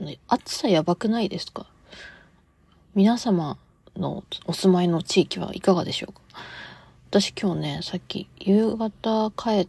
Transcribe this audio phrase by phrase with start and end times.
[0.00, 1.66] あの、暑さやばくないですか？
[2.94, 3.58] 皆様
[3.96, 6.20] のお住まいの地域はいかがでしょうか？
[7.10, 9.68] 私今日ね、さっき夕方帰っ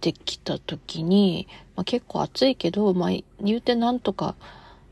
[0.00, 1.46] てきた時に、
[1.76, 4.34] まあ、結構暑いけど、まあ、言うてなんとか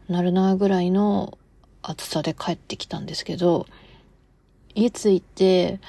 [0.07, 1.39] なるなぐらいの
[1.81, 3.65] 暑さで帰ってきたんですけど、
[4.75, 5.81] 家着いて、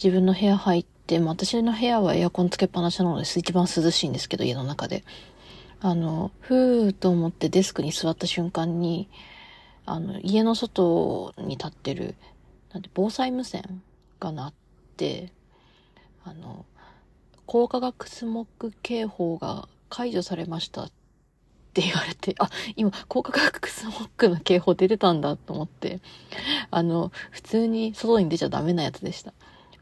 [0.00, 5.02] 自分の部屋入って、まあ、私の部屋はエアコンつけっぱなしなので一番涼しいんですけど、家の中で。
[5.80, 9.08] あの、ふーと思ってデスクに座った瞬間に、
[9.84, 12.14] あの、家の外に立ってる、
[12.72, 13.82] なんて、防災無線
[14.18, 14.54] が鳴っ
[14.96, 15.32] て、
[16.24, 16.64] あの、
[17.46, 20.90] 高化学スモッグ警報が解除されましたっ
[21.74, 26.00] て言われて、あ、今、高化学スモッグの警報出てたんだと思って、
[26.70, 29.34] あの、普通に外に出ちゃダメなやつでした。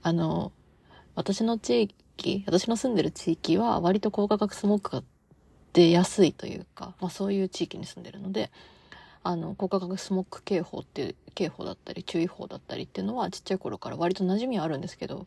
[0.03, 0.53] あの、
[1.15, 5.05] 私の地域、私の住んでる地域は割と高化学スモッグが
[5.75, 8.51] 出やすいというか、まあそういう地域に住んでるので、
[9.23, 15.25] あの、高化学スモッグ警報っていう、警報だったり注意報だったりっていうのはちっちゃい頃から割と馴染みはあるんですけど、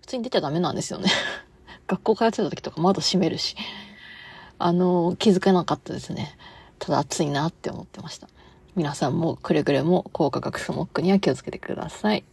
[0.00, 1.10] 普通に出ちゃダメなんですよね。
[1.88, 3.56] 学校通ってた時とか窓閉めるし、
[4.58, 6.36] あの、気づかなかったですね。
[6.78, 8.28] ただ暑いなって思ってました。
[8.76, 12.24] 皆さんもくれぐれも高化学スモッグには気をつけてください。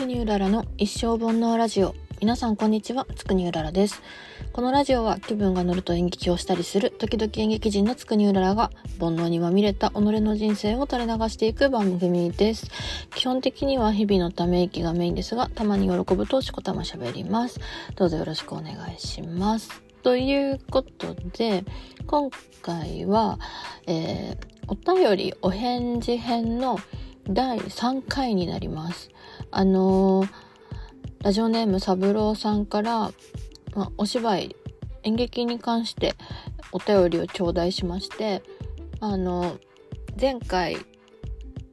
[0.00, 1.94] つくにうららの一生煩悩ラジオ。
[2.22, 4.00] 皆さんこんにちは、つくにうららです。
[4.50, 12.70] このラジオは気分が乗ると演劇をしたりする時々演劇人のつくにうららが煩悩にまみれた己の人生を垂れ流していく番組です。
[13.14, 17.60] 基本的には日々のため息がメインですが、たまに喜ぶとしこたま喋ります。
[17.96, 19.82] どうぞよろしくお願いします。
[20.02, 21.62] ということで、
[22.06, 22.30] 今
[22.62, 23.38] 回は、
[23.86, 26.78] えー、お便りお返事編の
[27.28, 29.10] 第3回になります。
[29.50, 30.28] あのー、
[31.22, 33.12] ラジオネーム三郎さんから
[33.74, 34.56] ま、お芝居
[35.02, 36.14] 演劇に関して
[36.72, 38.42] お便りを頂戴しまして
[39.00, 39.58] あの
[40.20, 40.76] 前回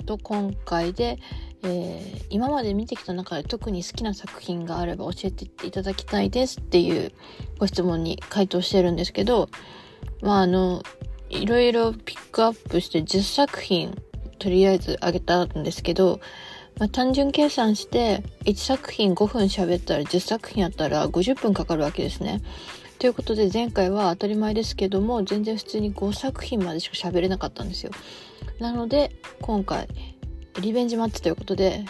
[0.06, 1.20] と今回で、
[1.64, 7.12] えー、今まで見てきた中で特に好きな作品があれば教えていただきたいですっていう
[7.60, 9.50] ご質問に回答してるんですけど
[10.22, 10.84] まああの
[11.30, 13.94] いろいろピックアップして10作品
[14.40, 16.22] とりあえずあげたんですけど
[16.80, 22.42] まあ、単純計算して1作品5分喋ったら10作品やったら50分かかるわけですね。
[23.00, 27.92] ということで前回は当たり前ですけども全然普通に5作品までしか喋れなかったんですよ。
[28.60, 29.88] なので今回
[30.62, 31.86] リベンジマッチということで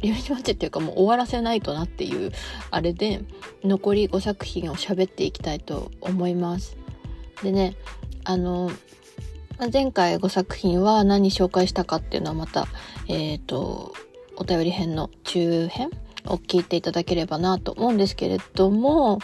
[0.00, 2.32] リベンジマッチっていうかもう終わらせないとなっていう
[2.70, 3.22] あれで
[3.64, 6.76] 残り5作品を喋っていきたいと思います。
[7.42, 7.76] でね
[8.24, 8.70] あの
[9.72, 12.66] 前回5作品は何紹介したかっていうのはまた
[13.08, 13.94] えっ、ー、と
[14.40, 15.90] お便り編の中編？
[16.26, 19.18] を聞いていただければなと思うんですけれども、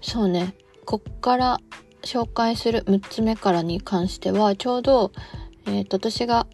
[0.00, 0.54] そうね、
[0.84, 1.58] こっから
[2.02, 5.12] 紹介する6つ目からに関しては、ちょうど、
[5.66, 6.46] え、ー、と、私が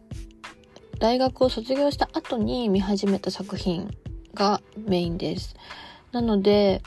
[0.99, 3.91] 大学を卒業した後に見始めた作品
[4.35, 5.55] がメインです。
[6.13, 6.83] なので、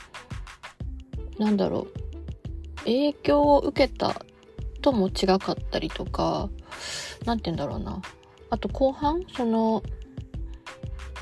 [1.37, 4.21] なんだろう、影響を受けた
[4.81, 6.49] とも違かったりとか、
[7.25, 8.01] なんて言うんだろうな。
[8.49, 9.83] あと後半、その、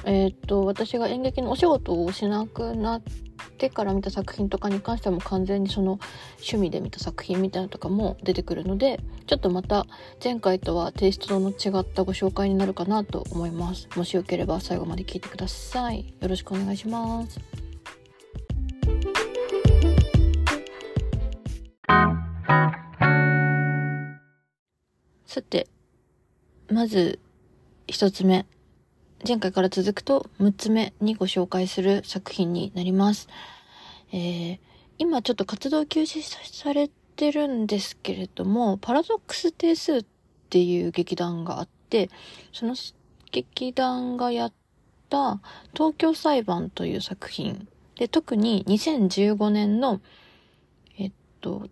[0.05, 3.01] えー、っと私が演劇のお仕事をしなくなっ
[3.57, 5.99] てから見た作品とかに関してはもう完全にその
[6.37, 9.85] 趣味で見た作品みたいなのとかも出てくるのでちょっとまた
[10.23, 13.87] 前回とはテイストの違ったご紹介になるかなと思います。
[13.95, 16.13] もしよければ最後まで聞いてください。
[16.19, 17.39] よろしくお願いします。
[25.25, 25.67] さて
[26.69, 27.19] まず
[27.87, 28.45] 一つ目。
[29.25, 33.29] 前回から続くと6つ目にご紹介する作品になります。
[34.11, 34.59] えー、
[34.97, 40.05] 今ちょっと活動休止されてるんですけれども、パラドックス定数っ
[40.49, 42.09] ていう劇団があって、
[42.51, 42.75] その
[43.31, 44.53] 劇団がやっ
[45.07, 45.39] た
[45.73, 50.01] 東京裁判という作品で、特に2015年の、
[50.97, 51.69] えっと、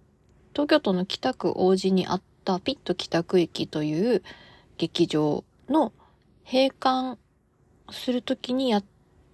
[0.54, 4.24] 東京都の北区王子にあったピット北区駅という
[4.78, 5.92] 劇場の
[6.46, 7.18] 閉館
[7.94, 8.84] するときにやっ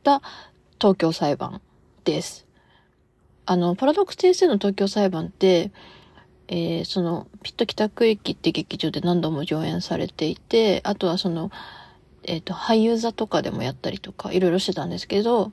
[0.04, 0.22] た
[0.80, 1.62] 東京裁判
[2.04, 2.48] です。
[3.46, 5.72] あの、パラドックス先生の東京裁判って、
[6.50, 11.52] えー、その、ピット北区駅って劇場で何度も上演されていて、あとはその、
[12.24, 15.52] えっ、ー、と、俳優座とかでもやったりとか、いろいろしてたんですけど、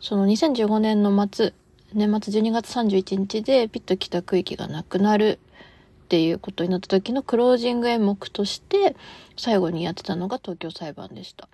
[0.00, 1.52] その2015年の末、
[1.92, 5.38] 年末12月31日でピット北区域がなくなる
[6.04, 8.96] っていうことになった時のクロージング演目として
[9.36, 11.48] 最後にやってたのが東京裁判でした。、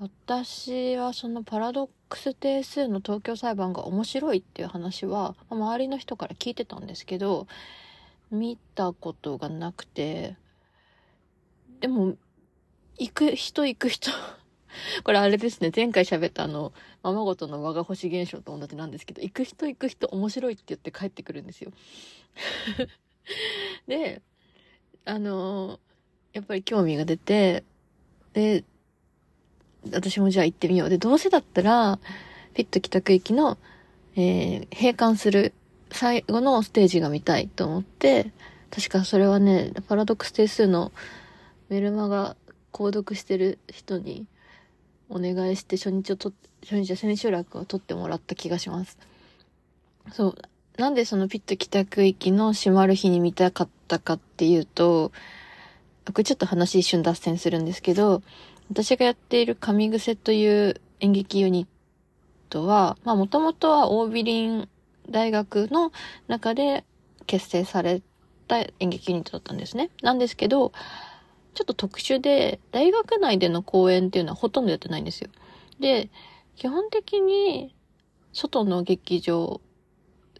[0.00, 7.46] 私はそのパラドックス定数の東京裁判が面白いっていう話は周りの人から聞いてたんですけど
[8.30, 10.36] 見たことがなくて
[11.80, 12.14] でも
[12.98, 14.10] 行く人行く人
[15.04, 21.72] これあれですね前回喋ったあのままごとの我が星現象と同じなんですけど行く人行く人面白いって言って帰ってくるんですよ。
[23.86, 24.22] で
[25.04, 25.78] あの
[26.32, 27.64] やっぱり興味が出て
[28.32, 28.64] で
[29.92, 30.88] 私もじゃあ行ってみよう。
[30.88, 31.98] で、どうせだったら、
[32.54, 33.56] ピット帰宅駅の、
[34.16, 35.54] えー、閉館する
[35.90, 38.32] 最後のステージが見たいと思って、
[38.70, 40.92] 確かそれはね、パラドックス定数の
[41.68, 42.36] メルマガ
[42.72, 44.26] 購読してる人に
[45.08, 48.98] お願いして初日をと、初日は千秋楽を取ってもらった気がします。
[50.12, 50.34] そう。
[50.76, 55.12] なんでそのピット帰宅駅の閉まる日に見たかったかっていうと、
[56.12, 58.22] これちょっと話一瞬脱線するんですけど、
[58.70, 61.68] 私がやっている神癖という演劇ユニッ
[62.48, 64.68] トは、まあもともとはオービリン
[65.08, 65.92] 大学の
[66.28, 66.84] 中で
[67.26, 68.02] 結成され
[68.48, 69.90] た演劇ユニットだったんですね。
[70.02, 70.72] なんですけど、
[71.54, 75.30] ちょっと特殊で、大学内での公演っていうのはほとんどやってないんですよ。
[75.80, 76.10] で、
[76.56, 77.74] 基本的に、
[78.32, 79.60] 外の劇場、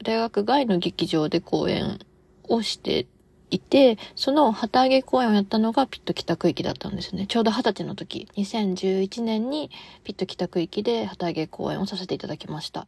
[0.05, 1.99] 大学外の劇場で公演
[2.45, 3.07] をして
[3.51, 7.27] いて、その旗揚げ公演をやったのがピット北区域だったんですね。
[7.27, 9.71] ちょうど二十歳の時、2011年に
[10.05, 12.87] ピット北区域で旗揚げ公演をさせていただきました。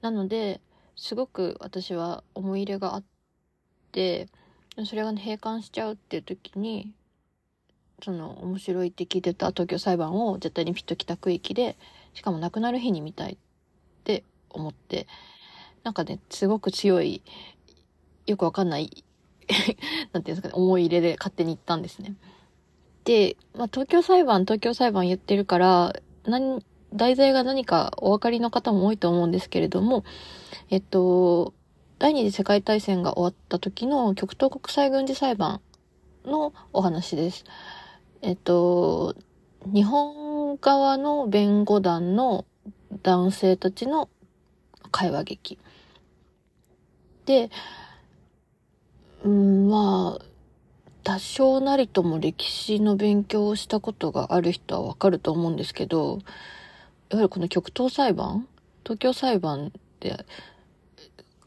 [0.00, 0.60] なので、
[0.96, 3.04] すごく私は思い入れがあっ
[3.92, 4.28] て、
[4.86, 6.92] それが、ね、閉館しちゃうっていう時に、
[8.02, 11.76] その面白いって聞いてた東京裁判を絶対にピット北区域で、
[12.14, 13.36] しかも亡くなる日に見たいっ
[14.04, 15.06] て思って、
[15.84, 17.22] なんかね、すごく強い、
[18.26, 19.04] よくわかんない
[20.12, 22.14] なんていうんですかね、思い入れで勝手に行ったんですね。
[23.04, 30.04] で、まあ、東京裁判、東京裁判言ってるから、何、題材が何かお分かりの方も多いと思うんですけれども、
[30.70, 31.54] えっと、
[31.98, 35.60] 第二次世界大戦が終わった時の極東国際軍事裁判
[36.24, 37.44] のお話です。
[38.20, 39.14] えっと、
[39.66, 42.44] 日本側の弁護団の
[43.02, 44.08] 男性たちの
[44.90, 45.58] 会話劇。
[47.24, 47.50] で、
[49.24, 50.24] うん、まあ、
[51.04, 56.18] 多少なりとも歴史の勉強をしたことがある人はわかると思うんですけど、
[57.10, 58.46] やはりこの極東裁判
[58.84, 60.24] 東京裁判で、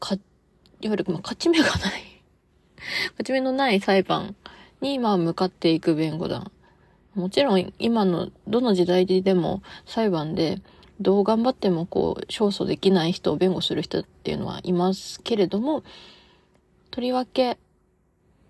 [0.00, 1.80] か、いわゆる、まあ、勝ち目がない
[3.12, 4.34] 勝ち目のない裁判
[4.80, 6.50] に、まあ、向かっていく弁護団。
[7.14, 10.60] もちろん、今の、どの時代でも裁判で、
[11.00, 15.82] どう頑張ってもこう、勝訴できない人を弁護する人っていうのはいますけれども、
[16.90, 17.58] とりわけ、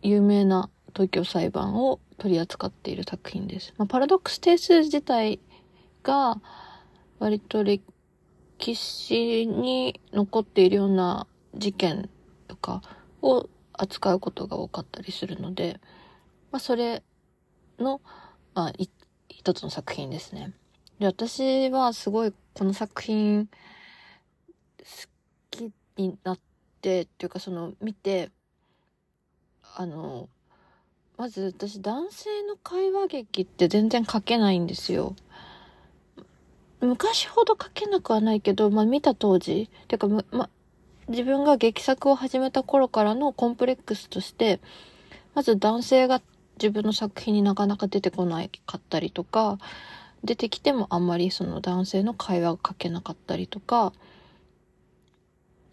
[0.02, 3.74] 有名な東京裁判を取り扱っている作品です。
[3.76, 5.40] まあ、パラドックス定数自体
[6.02, 6.40] が
[7.18, 7.82] 割と歴
[8.74, 12.08] 史に残っているような事件
[12.48, 12.82] とか
[13.22, 15.80] を扱うことが多かったりするので、
[16.50, 17.02] まあ、それ
[17.78, 18.00] の、
[18.54, 18.72] まあ、
[19.28, 20.54] 一つの作品ですね。
[20.98, 23.52] で、私はすごいこの作品好
[25.50, 26.38] きになっ
[26.80, 28.30] て、っていうかその見て、
[29.78, 30.30] あの、
[31.18, 35.14] まず私男性の会話劇って全然書けないんですよ。
[36.80, 40.48] 昔ほど書けなくはないけど、まあ見た当時、てか、ま、
[41.08, 44.60] 自分が劇作を始めた頃からのコンプレックスとして、
[45.34, 46.22] まず男性が
[46.56, 49.58] 自分の作品になかなか出てこないかったりとか、
[50.24, 53.92] 出てきてもあんまりその男性の会話が書けなかったりとか、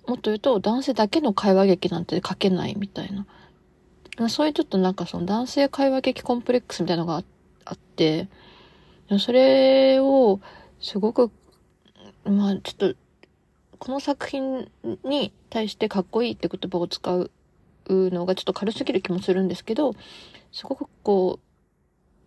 [0.08, 3.26] もっと言うと男性だけの会話劇なんて書けないみたいな。
[4.30, 7.24] そういうちょっとなんかその男性会話劇コンプレックスみたいなのが
[7.66, 8.28] あって、
[9.20, 10.40] それを
[10.80, 11.32] すごく、
[12.26, 12.96] まあちょっと、
[13.80, 14.70] この作品
[15.04, 17.32] に対してかっこいいって言葉を使う
[17.88, 19.94] のがちょっと軽すぎる気もするんですけど、
[20.52, 21.40] すごくこ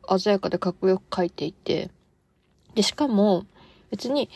[0.09, 1.90] う、鮮やかでかっこよく書いていて、
[2.75, 3.47] で、しかも
[3.90, 4.28] 別に、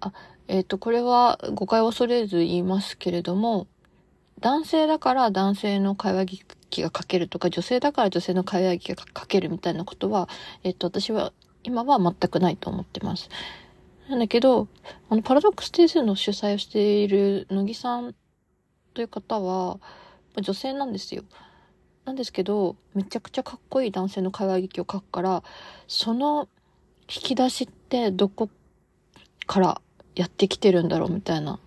[0.00, 0.12] あ、
[0.48, 3.66] えっ、ー、と、これは誤解を恐れず言いますけれども、
[4.40, 6.24] 男性だから男性の会話
[6.70, 10.28] 劇が書けるとか、女性だから女性の会話劇が書けるみたいなことは、
[10.62, 11.32] えっと、私は、
[11.62, 13.28] 今は全くないと思ってます。
[14.08, 14.68] なんだけど、
[15.08, 18.14] あの、パラドックス定数の主催をしている乃木さん
[18.94, 19.78] という方は、
[20.40, 21.24] 女性なんですよ。
[22.04, 25.42] なんですけど、めちゃくちゃかっこいい男性の会話劇を書くから、
[25.88, 26.48] その
[27.08, 28.48] 引き出しってどこ
[29.46, 29.80] から
[30.14, 31.58] やってきてるんだろうみたいな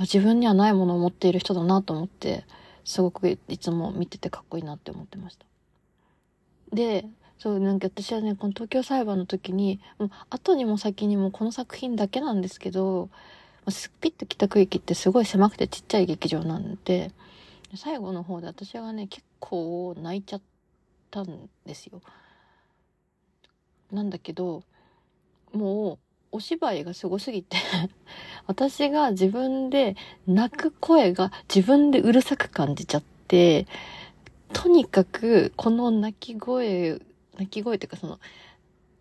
[0.00, 2.44] 自分にはないものを持っている人だなと思って、
[2.84, 5.46] すごくいつも見ててかっこいいなって思ってました。
[6.72, 7.06] で、
[7.38, 13.10] そう、なんか私はね、この東京裁判の時に、もう後にも先にもこの作品だけなんですけど、
[13.68, 17.10] すっぴっと北区域ってすごい狭くてちっちゃい劇場なんで、
[17.76, 20.42] 最後の方で私はね、結構泣いちゃっ
[21.10, 22.00] たんですよ。
[23.90, 24.62] なんだけど、
[25.52, 25.98] もう、
[26.32, 27.58] お芝居がすごすぎて
[28.46, 29.96] 私が自分で
[30.26, 33.66] 泣く声が自分でうるさく感じちゃって、
[34.52, 37.00] とにかくこの泣き声、
[37.36, 38.18] 泣き声っていうかその、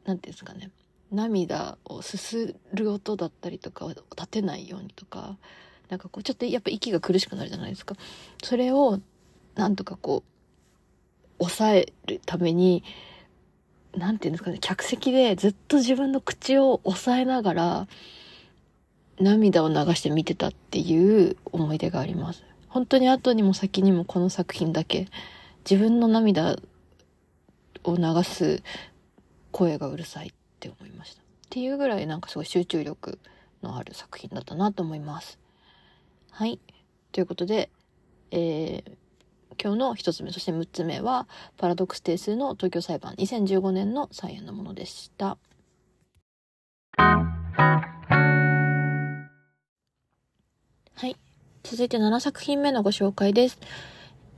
[0.05, 0.71] なんていうんですかね、
[1.11, 5.37] 涙をすする音だったりとかを立てないようにとか、
[5.89, 7.95] なんかこうちょっとやっぱ息が苦しくなるじゃないですか。
[8.43, 8.99] それを
[9.55, 10.23] なんとかこ
[11.39, 12.83] う、抑えるために、
[13.95, 17.87] なんていうんですかね、客席でずっと自分の口を押さえながら、
[19.21, 22.43] 涙を流して見てたっていう思い出があります。
[22.67, 25.07] 本当に後にも先にもこの作品だけ、
[25.69, 26.57] 自分の涙
[27.83, 28.63] を流す
[29.51, 31.21] 声がうるさいって思いました。
[31.21, 33.19] っていうぐらいなんかすごい集中力
[33.61, 35.37] のある作品だったなと思います。
[36.31, 36.59] はい。
[37.11, 37.69] ということで、
[38.31, 38.91] えー、
[39.61, 45.37] 今日の一つ目、そして六つ目は、パラドックス定数の東京裁判2015年の再演のものでした。
[51.63, 53.59] 続いて7作品目のご紹介です。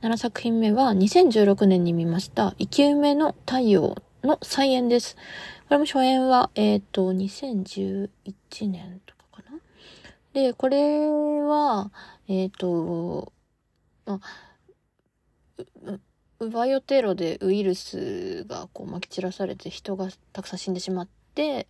[0.02, 5.16] 7作品目は2016年に見ました生き埋めの太陽の再演です。
[5.68, 8.08] これも初演は、えっ、ー、と、2011
[8.70, 9.58] 年とかかな。
[10.34, 11.90] で、これは、
[12.28, 13.32] えっ、ー、と、
[14.04, 14.20] ま
[16.38, 21.68] バイオテロでウイルスがこう撒き散らされて人がたくさん死んでしまって、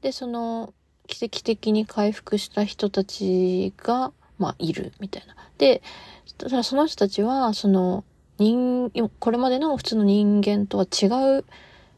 [0.00, 0.74] で、その
[1.06, 5.34] 奇跡的に回復した人たちが、まあ、いるみたいな。
[5.58, 5.82] で、
[6.38, 8.04] ただその人たちは、その、
[8.38, 11.06] 人、これまでの普通の人間とは違
[11.38, 11.44] う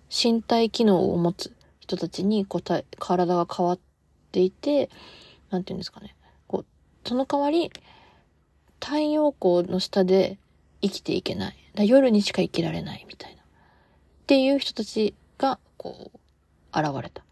[0.09, 3.79] 身体機能を持つ人たちに、こう、体が変わっ
[4.31, 4.91] ていて、
[5.51, 6.15] なんていうんですかね。
[6.47, 7.73] こう、その代わり、
[8.81, 10.39] 太陽光の下で
[10.81, 11.57] 生きていけない。
[11.75, 13.43] だ夜にしか生きられないみたいな。
[13.43, 13.45] っ
[14.27, 17.25] ていう人たちが、こう、現れた。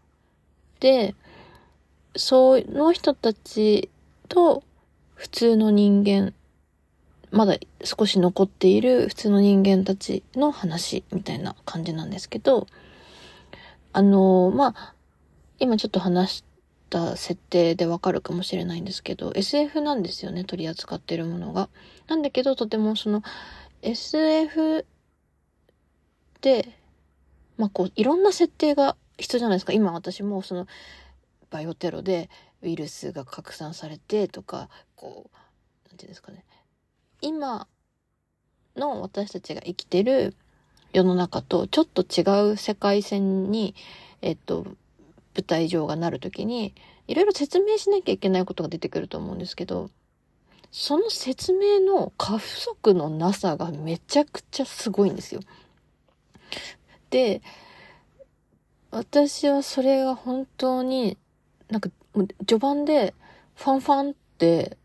[0.79, 1.15] で、
[2.15, 3.89] その人たち
[4.27, 4.63] と
[5.17, 6.33] 普通の人間、
[7.31, 12.67] まだ少し残っている普通の人間たちの話みたいな感じなんですけど、
[13.93, 14.93] あの、まあ、
[15.59, 16.43] 今ちょっと話し
[16.91, 21.67] た設定でわかるかもしれないんですけど、SF なんですよね、取り扱ってるものが。
[22.07, 23.23] なんだけど、とてもその、
[23.81, 24.85] SF
[26.41, 26.77] で、
[27.57, 29.73] まあ、こう、いろんな設定が必要じゃないですか。
[29.73, 30.67] 今私もその、
[31.49, 32.29] バイオテロで
[32.61, 36.43] ウイルスが拡散されてとか、こう、なんていうんですかね。
[37.21, 37.67] 今
[38.75, 40.35] の私たちが生きてる
[40.93, 43.75] 世の中とちょっと違う世界線に、
[44.21, 44.63] えっと、
[45.35, 46.73] 舞台上がなるときに、
[47.07, 49.89] いろいろ説明しなきゃいけないことが出てくると思うんですけど、
[50.71, 55.41] その説明の過不足のなさがめちゃくちゃすごいんですよ。
[57.09, 57.41] で、
[58.91, 61.17] 私はそれが本当に、
[61.69, 61.89] なんか、
[62.45, 63.13] 序盤で、
[63.55, 64.77] ファンファンって、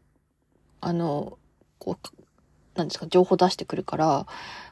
[0.81, 1.39] あの、
[1.79, 4.27] こう、なんですか、情報出してくるから、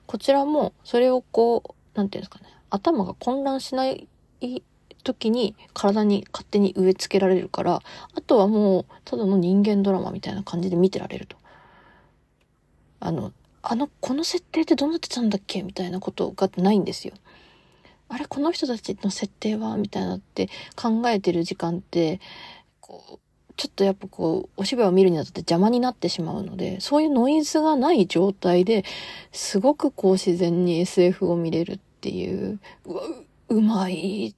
[0.07, 1.63] こちらも、それをこ
[1.95, 4.09] う、なんていうんですかね、頭が混乱しない
[5.05, 7.81] 時に体に勝手に植え付けられるから、
[8.15, 11.37] あとはもう、ただの人間ドラマみたいな感じで見てられると。
[13.01, 17.15] あの、あの、この設定ってどうなってたんだっけみたいなことがないんですよ。
[18.13, 19.77] あれ、この人たちの設定は？
[19.77, 22.21] みたいなって考えてる時間って、
[22.81, 23.19] こう、
[23.57, 28.85] ちょっとやっぱこう、お芝居を見るにあたって邪魔になってしまうので、そういうノイズがない状態で、
[29.31, 33.03] すごくこう自然に SF を見れるっていう、うわ、
[33.49, 34.35] うまいっ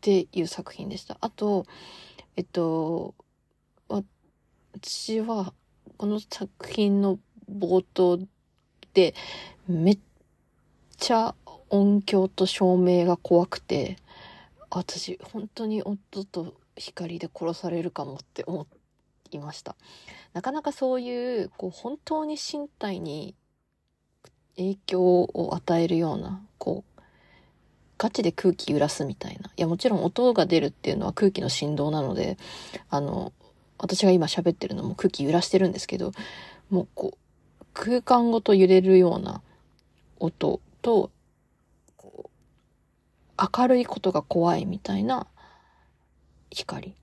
[0.00, 1.16] ていう作品でした。
[1.20, 1.66] あと、
[2.36, 3.14] えっと、
[3.88, 5.54] 私は、
[5.98, 8.18] この作品の冒頭
[8.92, 9.14] で、
[9.68, 9.98] めっ
[10.96, 11.34] ちゃ
[11.74, 13.96] 音響と照明が怖くて、
[14.70, 18.68] 私、本当に音と光で殺されるかもって思
[19.32, 19.74] いました。
[20.34, 23.34] なかなかそういう、こう、本当に身体に
[24.56, 27.02] 影響を与えるような、こう、
[27.98, 29.50] ガチで空気揺らすみたいな。
[29.56, 32.38] いや、もちろん音が出るっていうのは空気の振動なので、
[32.88, 33.32] あの、
[33.78, 36.12] 私が今喋ってるのも空気揺らしてるんですけど、
[36.70, 37.18] もうこ
[37.60, 39.42] う、空間ごと揺れるような
[40.20, 41.10] 音と、
[43.38, 45.26] 明るいことが怖いみたいな
[46.50, 46.94] 光っ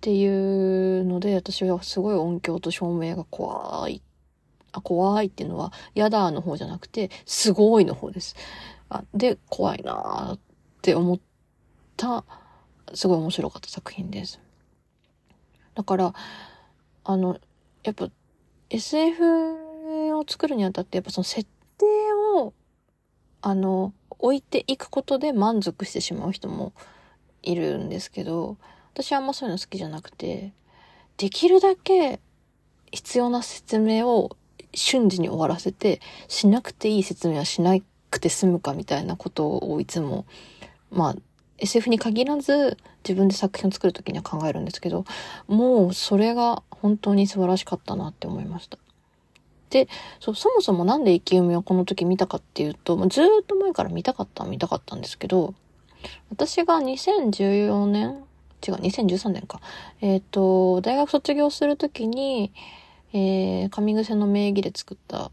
[0.00, 0.26] てい
[1.00, 4.02] うので、私はすごい音響と照明が怖い。
[4.72, 8.36] あ、怖いっていうのは、やだの方じゃなくて、すごいの方です。
[8.90, 10.38] あで、怖いなーっ
[10.82, 11.20] て思っ
[11.96, 12.24] た、
[12.92, 14.40] すごい面白かった作品です。
[15.74, 16.14] だから、
[17.04, 17.38] あの、
[17.82, 18.08] やっぱ
[18.70, 19.22] SF
[20.16, 21.86] を作るにあたってやっぱその設定
[22.36, 22.54] を
[23.42, 26.72] あの置いていくことで満足してしまう人も
[27.42, 28.56] いるんですけど
[28.92, 30.52] 私はあんまそういうの好きじゃなくて
[31.16, 32.20] できるだけ
[32.92, 34.36] 必要な説明を
[34.74, 37.76] 瞬時に終わらせてしなくていい説明はしな
[38.10, 40.26] くて済むかみたいなことをいつも
[40.90, 41.16] まあ
[41.58, 45.04] SF に限らず自分で作品を作る時には考えるんですけど、
[45.46, 48.78] もうそれが本当に素晴らしかったなって思いました。
[49.70, 49.88] で、
[50.20, 55.54] そそもそもなんで生き埋めをこの時見たかっていうと、ずっと前から見たかった見たかったんですけど、
[56.30, 58.24] 私が2014年
[58.66, 59.60] 違う、2013年か。
[60.00, 62.52] えっ、ー、と、大学卒業するときに、
[63.12, 65.30] えー、上癖の名義で作った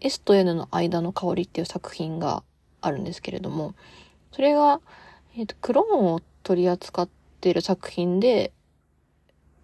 [0.00, 2.42] S と N の間の香りっていう作品が
[2.80, 3.74] あるんですけれども、
[4.32, 4.80] それが、
[5.36, 7.08] えっ、ー、と、クローンを取り扱っ
[7.40, 8.52] ている作品で、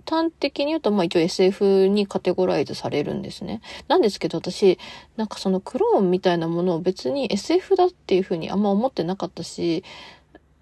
[0.08, 3.60] 端的に言うと、まあ一応 SF にカテゴライズされるんですね。
[3.88, 4.78] なんですけど私、
[5.16, 9.84] なんかそのクローンみたいなものを別に SF だっていうふうにあんま思ってなかったし、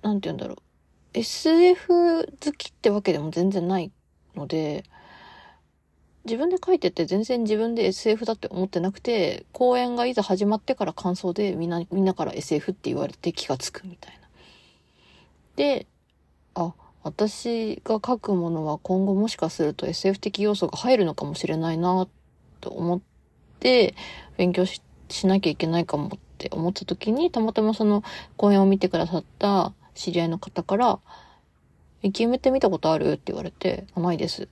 [0.03, 0.59] なんて言うんだろう。
[1.13, 3.91] SF 好きってわけでも全然ない
[4.37, 4.85] ので、
[6.25, 14.29] 自分で書いてて全然自分で SF だって思ってなくて、公演がいざ始まってから感想でみんな、みんなから SF って言われて気がつくみたいな。
[15.57, 15.87] で、
[16.55, 22.07] あ、私が書くものは今後もしかすると SF 的要素が入るのかもしれないな
[22.61, 23.01] と思っ
[23.59, 23.95] て
[24.37, 24.83] 勉強し
[25.27, 28.03] なきゃいけないかもって思った時にたまたまその
[28.37, 30.99] 講演を見てくださった知り合いの方から
[32.03, 33.13] 生き埋めって見たことある？
[33.13, 34.49] って言われて、ないです。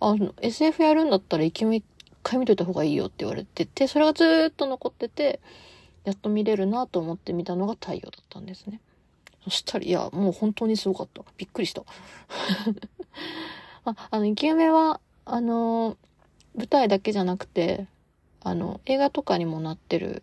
[0.00, 1.84] あの、SF やるんだったら生き埋め一
[2.22, 5.40] 回見といた方がいいよって言われてて、それがずっと残ってて、
[6.04, 8.80] やっと見れるなと思って見たのが太陽だったんですね。
[9.44, 11.22] そしたら、いや、もう本当にすごかった。
[11.36, 11.82] びっくりした。
[13.84, 15.96] ああの、生き埋めは、あの、
[16.56, 17.86] 舞台だけじゃなくて、
[18.42, 20.22] あの、映画とかにもなってる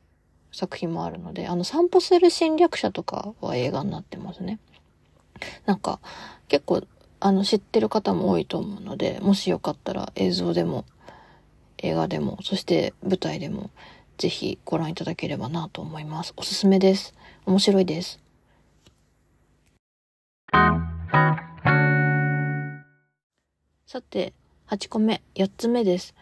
[0.51, 4.59] 作品もあるので、あの、散歩する侵略者とかは映画になってますね。
[5.65, 5.99] なんか、
[6.47, 6.83] 結構、
[7.19, 10.85] あの、知ってる方も多いと思うので、もしよかったら映像でも、
[11.79, 13.69] 映画でも、そして舞台でも、
[14.17, 16.33] ぜひご覧いただければなと思います。
[16.37, 17.13] おすすめです。
[17.45, 18.24] 面白いです。
[23.85, 24.33] さて、
[24.67, 26.15] 8個目、8つ目です。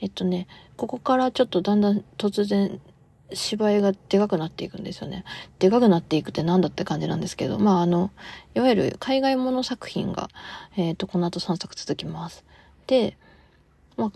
[0.00, 2.80] えっとね、ここからちょっとだんだん突然
[3.32, 5.24] 芝居がでかくなっていくんですよね。
[5.58, 8.10] でかくなっていくって何だって感じなんですけど、まああの、
[8.54, 10.28] いわゆる海外もの作品が、
[10.76, 12.44] えっ、ー、と、この後3作続きます。
[12.86, 13.16] で、
[13.96, 14.12] まあ、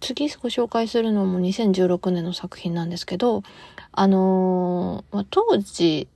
[0.00, 3.42] 次ご紹介するのも2016年の作品なんですけど、
[3.92, 6.08] あのー、まあ、当時、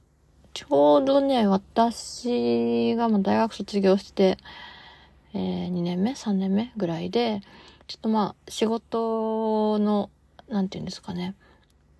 [0.56, 4.38] ちょうどね、私がま大学卒業して、
[5.34, 7.42] えー、2年目 ?3 年目ぐらいで、
[7.86, 10.08] ちょっとまあ、仕事の、
[10.48, 11.34] なんて言うんですかね。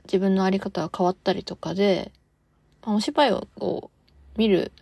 [0.05, 2.12] 自分のあり方が変わったりとかで、
[2.83, 4.73] まあ、お芝居をこう見る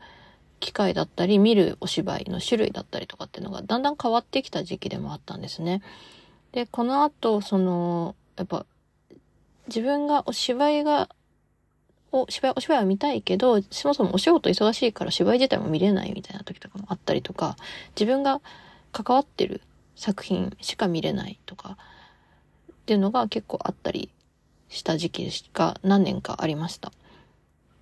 [0.61, 5.83] 機会だったり、見るお芝居の種類だったりとかっていうのがだんだん変わってきた時期でもあったんですね。
[6.53, 8.67] で、この後、その、やっぱ、
[9.67, 11.09] 自分がお芝居が
[12.15, 17.57] お芝居、お芝居は見たいけど、そもそもお仕事忙しいから芝居自体も見れないみたいな時とかもあったりとか、
[17.97, 18.41] 自分が
[18.93, 19.61] 関わってる
[19.97, 21.77] 作品しか見れないとか、
[22.71, 24.11] っていうのが結構あったり
[24.69, 26.93] した時期が何年かありました。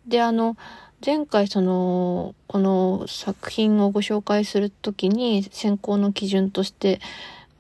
[0.06, 0.56] で、あの、
[1.04, 7.00] 前回その、この作品をご紹介するときに選考の基準として、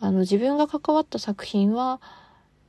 [0.00, 2.00] あの、自分が関わった作品は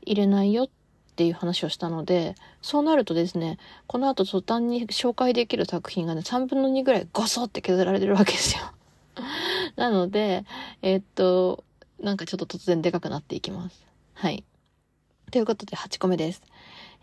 [0.01, 0.73] 入れないよって
[1.13, 8.63] っていう話をしたので、そうなるとですね、この後途端に紹介できる作品がね、3分の2ぐらいゴソって削られてるわけですよ。
[9.78, 10.43] なので、
[10.82, 11.63] えー、っと、
[11.99, 13.86] なんかちょっと突然でかくなっていきます。
[14.15, 14.43] はい。
[15.30, 16.41] ということで8個目です。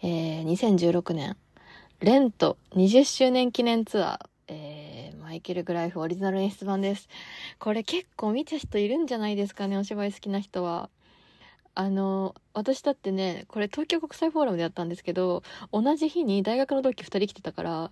[0.02, 1.36] えー、2016年、
[2.00, 7.08] レント20周年記念ツアー、えー、マイケル・グライフオリジナル演出版です。
[7.60, 10.90] これ結構見た人いるんじゃないですかね、お芝居好きな人は。
[11.74, 17.90] あの、私だってね、これ東京国際フォーラムでやったんですけど、同じ日に大学の同期2人来てたから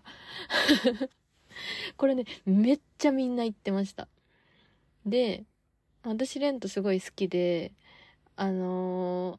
[1.96, 4.08] これね、めっちゃみんな行ってました。
[5.06, 5.44] で、
[6.02, 7.72] 私レントすごい好きで、
[8.36, 9.38] あの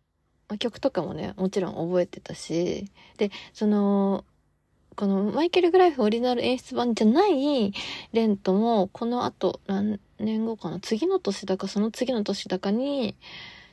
[0.50, 4.26] ー、曲とかもね、もちろん覚えてたし、で、その、
[4.96, 7.72] このマイケル・グライフオリジナル演出版じゃない
[8.12, 13.16] レントも、この後何年後かな次の年だかその次の年だかに、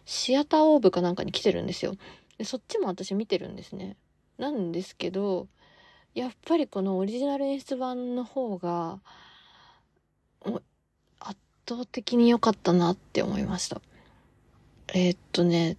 [0.06, 1.94] シアターオーブかなんかに来てるんですよ。
[2.38, 3.96] で、そっちも私見てるんですね。
[4.38, 5.48] なんですけど、
[6.14, 9.00] やっぱりこのオリジナル演出版の方が、
[11.18, 11.36] 圧
[11.68, 13.82] 倒的に良かったなって思いました。
[14.94, 15.76] えー、っとね、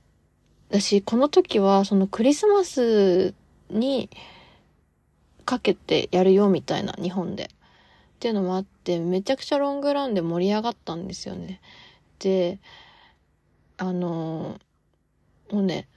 [0.70, 3.34] 私、この時は、そのクリスマス
[3.70, 4.10] に
[5.46, 7.46] かけてやるよみたいな、日本で。
[7.46, 7.48] っ
[8.20, 11.62] ていうのもあって、めちゃくちゃロングランで盛り上がったんですよね。
[12.20, 12.60] で、
[13.78, 14.60] あの
[15.52, 15.88] もうね、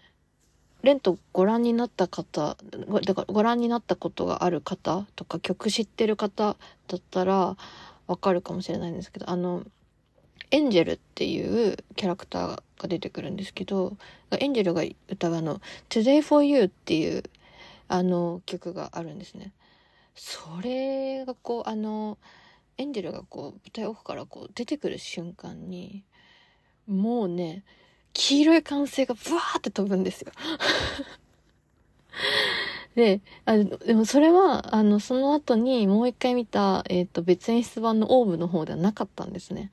[0.83, 2.57] レントご覧になった方、
[3.05, 6.57] だからご覧になったことがある方とか曲知ってる方
[6.89, 7.57] だったら
[8.07, 9.65] わかるかもしれないんですけど、あの、
[10.51, 13.97] エンジェルっていうキャラクターが出てくるんですけど、
[14.39, 17.23] エンジェルが歌うあの、Today for You っていう
[17.89, 19.53] あの曲があるんですね。
[20.15, 22.19] それがこう、あの、
[22.79, 26.05] エンジェルがこう、舞台奥からこう出てくる瞬間に、
[26.91, 27.63] もうね、
[28.13, 30.33] 黄色い歓声がブワーって飛ぶんですよ。
[32.97, 39.71] で、あでもそれは、あの、その後にもう一回見た、えっ、ー、と、別演出版のオーブの方ではなかったんですね。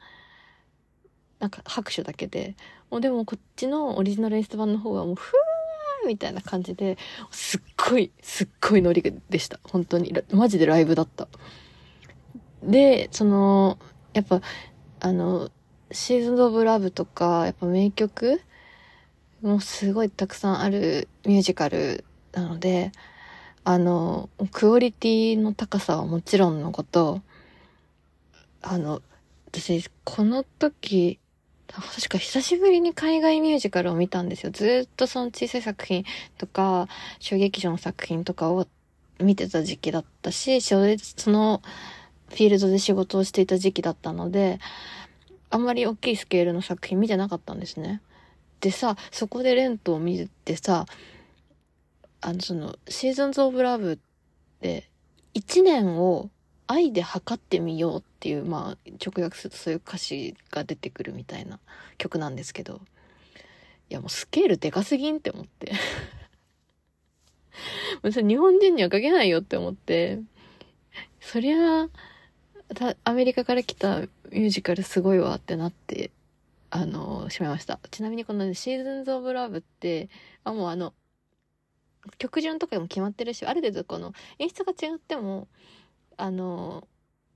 [1.39, 2.55] なんか拍手だけで。
[2.91, 6.97] もうでもこっちのオリジナル演出版の方はもう、ふーみたいな感じで、
[7.31, 9.59] すっごい、すっごいノリでした。
[9.63, 10.13] 本当に。
[10.31, 11.27] マジでライブだった。
[12.61, 13.79] で、その、
[14.13, 14.41] やっぱ、
[14.99, 15.49] あの、
[15.91, 18.41] シーズン・オブ・ラブとか、やっぱ名曲
[19.41, 22.91] もうすごいたくさんあるミュージカルなので、
[23.63, 27.21] あの、クオリティの高さはもちろんのこと、
[28.61, 29.01] あの、
[29.47, 31.19] 私、この時、
[31.67, 34.51] 確か久しぶりに海外ミュージカルを見たんですよ。
[34.51, 36.05] ずっとその小さい作品
[36.37, 36.87] とか、
[37.19, 38.67] 小劇場の作品とかを
[39.19, 40.77] 見てた時期だったし、そ
[41.29, 41.61] の
[42.29, 44.59] フィールドで仕事をしていた時期だったので、
[45.49, 48.01] あんまり大きいスケールの作品見てなかったんですね。
[48.59, 50.85] でさ、そこでレントを見てさ、
[52.21, 53.97] あの、その、シーズンズ・オブ・ラブっ
[54.61, 54.89] て、
[55.33, 56.29] 一年を
[56.65, 61.59] 愛で測ってみようっていう、まあ、直訳するとそういう歌詞が出てくるみたいな
[61.97, 62.81] 曲なんですけど、
[63.89, 65.71] いやもうスケールでかすぎんって思って。
[68.11, 70.19] それ日本人には書けないよって思って、
[71.21, 71.87] そりゃ、
[73.03, 76.11] アメリカから来たミュージカルすごいわってなって、
[76.69, 77.79] あの、しまいました。
[77.91, 80.09] ちなみにこの、ね、シーズンズ・オブ・ラブって、
[80.43, 80.93] あ、もうあの、
[82.17, 85.47] 曲順とかも決まってるし、ある程度この演出が違っても、
[86.17, 86.87] あの、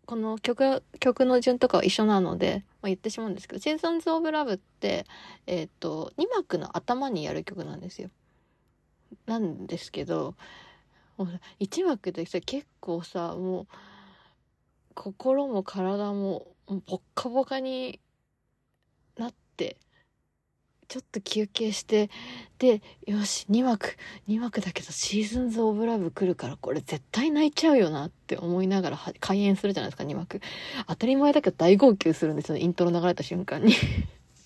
[0.05, 5.05] この曲、曲の順とかは一緒なので、まあ、言ってしまうんですけど、シーズンズ・オブ・ラブって、
[5.47, 8.09] えっ、ー、と、2幕の頭にやる曲なんですよ。
[9.25, 10.35] なんですけど、
[11.59, 13.67] 1幕で、結構さ、もう、
[15.01, 17.99] 心も体もボッカボカに
[19.17, 19.77] なって、
[20.87, 22.11] ちょっと休憩して、
[22.59, 23.95] で、よし、2幕、
[24.27, 30.39] 2幕だけどシーズンズ・オブ・ラブ来るからこれ絶対泣いちゃうよなって思いながら開演するじゃないですか、2幕。
[30.87, 33.73] 当たり前だけど大号泣するんですよね、イントロ流れた瞬間に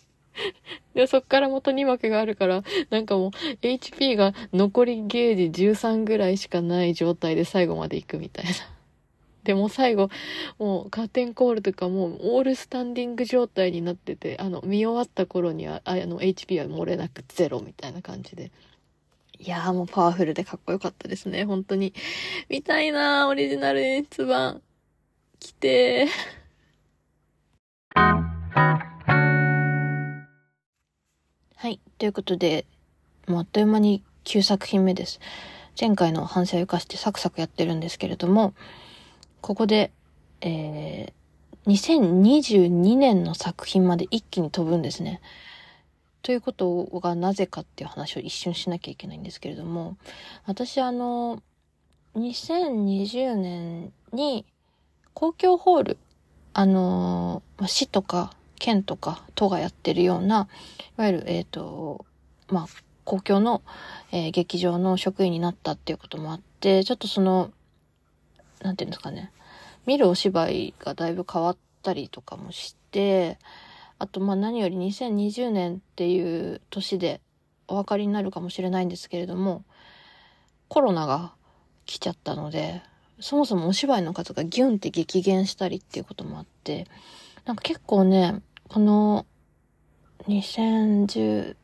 [0.95, 3.29] で、そっから元2幕があるから、なんかもう
[3.61, 8.74] HP が残りゲージ13ぐらいしかない状態で最後まで行くみたいな。
[9.45, 10.09] でも最後、
[10.57, 18.51] もうカーテンコールとかもうオールスタンディング状態になってて、あの、見終わった頃には、あの、HP は漏れなくゼロみたいな感じで。
[19.37, 21.93] いやーもうパワフルでかっこよかったですね、本当に。
[22.49, 24.63] 見たいなー、オリジナル演出版。
[25.39, 26.09] 来てー。
[31.55, 31.79] はい。
[31.99, 32.65] ということで、
[33.27, 35.19] もうあっという間に9作品目です。
[35.79, 38.53] 前回の反省を生かしてサクサクやってるんですけれども、
[39.45, 39.91] ここで、
[40.41, 45.21] えー、2022年の作品まで一気に飛ぶんですね。
[46.23, 49.97] ということがなぜかっていう話を一瞬しなきゃいけないんですけれども、
[50.47, 51.43] 私あの、
[52.15, 54.47] 2020年に
[55.13, 55.97] 公共ホール、
[56.53, 60.47] あの、市とか県とか都がやってるような、
[60.97, 62.03] いわゆる、えっ、ー、と、
[62.49, 62.67] まあ、
[63.03, 63.61] 公共の、
[64.11, 67.51] えー、劇場の職員になったっていうこともあって、ちょっとその、
[68.63, 69.31] なんていうんですかね。
[69.85, 73.37] 見るお芝居がだいぶ変わったりとかもして、
[73.99, 77.21] あと、まあ何より2020年っていう年で
[77.67, 79.63] お分かりになるかもしれないんですけれども、
[80.67, 81.33] コロナが
[81.85, 82.81] 来ちゃったので、
[83.19, 86.87] そもそもお芝居の数がギュンって激減したりっていうこともあって、
[87.45, 89.25] なんか結構ね、この
[90.27, 91.55] 2018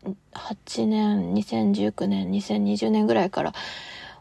[0.87, 3.53] 年、2019年、2020年ぐらいから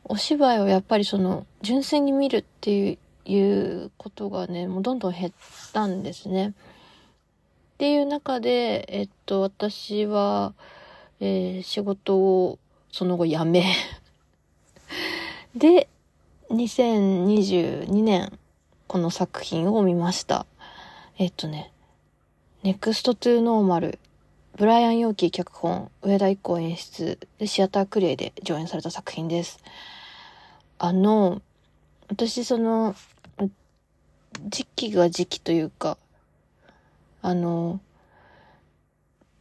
[0.04, 5.32] お芝居をやっぱりその純粋に見るっていういうことがね、もうどんどん減っ
[5.72, 6.48] たんですね。
[6.48, 6.52] っ
[7.78, 10.54] ていう中で、えっと、私は、
[11.20, 12.58] えー、仕事を
[12.92, 13.64] その後辞め
[15.54, 15.88] で、
[16.50, 18.38] 2022年、
[18.86, 20.46] この作品を見ました。
[21.18, 21.72] えっとね、
[22.64, 23.98] Next to Normal、
[24.56, 29.58] ブライアン・ヨーキー脚本、上田一行演出シアタークレイで上演された作品です。
[30.78, 31.40] あの、
[32.10, 32.96] 私その、
[34.48, 35.96] 時期が時期というか、
[37.22, 37.80] あの、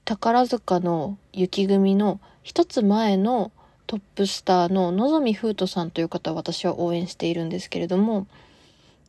[0.06, 3.52] 宝塚の雪組の一つ前の
[3.88, 8.28] トップスターの野ぞみ風斗さんという方を私は応援しているんですけれども、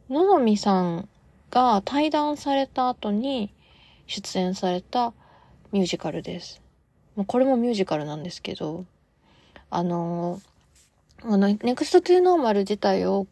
[0.08, 1.06] 野ぞみさん
[1.50, 3.52] が対談された後に
[4.06, 5.12] 出演された
[5.70, 6.62] ミュージカルです。
[7.26, 8.86] これもミュージカルなんですけど、
[9.68, 10.40] あの、
[11.22, 13.26] あの、ネクストトゥーノーマル自体を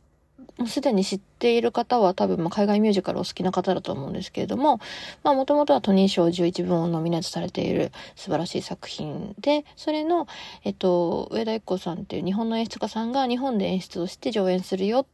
[0.66, 4.80] すでに知っている方は多分、ま、海外ミュージカルお好きな方だと思うんですけれども、
[5.22, 10.26] まあ、もともとはトニー賞11分をノミネートされている素晴らしい作品で、それの、
[10.64, 15.06] えっと、上田一子さんっていう日本の演出家さんが日本で演出をして上演するよっ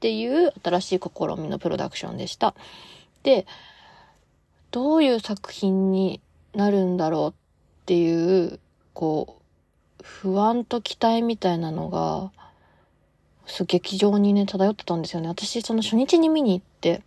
[0.00, 2.54] ていう新しい試みのプロダクションでした。
[3.22, 3.46] で、
[4.70, 6.20] どういう作品に
[6.54, 7.34] なるんだろうっ
[7.86, 8.60] ていう、
[8.92, 9.42] こう、
[10.02, 12.32] 不安と期待みたいなのが、
[13.50, 15.28] そう、劇場にね、漂ってたんですよね。
[15.28, 17.02] 私、その初日に見に行って、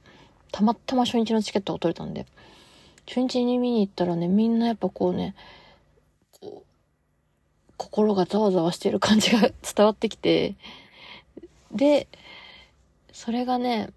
[0.52, 2.26] たまたま初日のチケットが取れたんで、
[3.08, 5.36] 初日に見に行ったらね、みんなやっぱこうね、
[6.40, 9.40] こう、心がざわざわしてる感じが
[9.76, 10.56] 伝わってきて、
[11.72, 12.08] で、
[13.14, 13.90] それがね、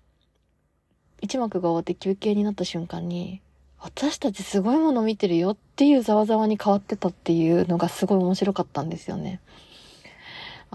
[1.21, 3.41] 一幕が終わって休憩になった瞬間に、
[3.81, 9.41] 私たちすごいもの見てるよっていうざわざわに変わってたっていうのがすごい面白かったんですよね。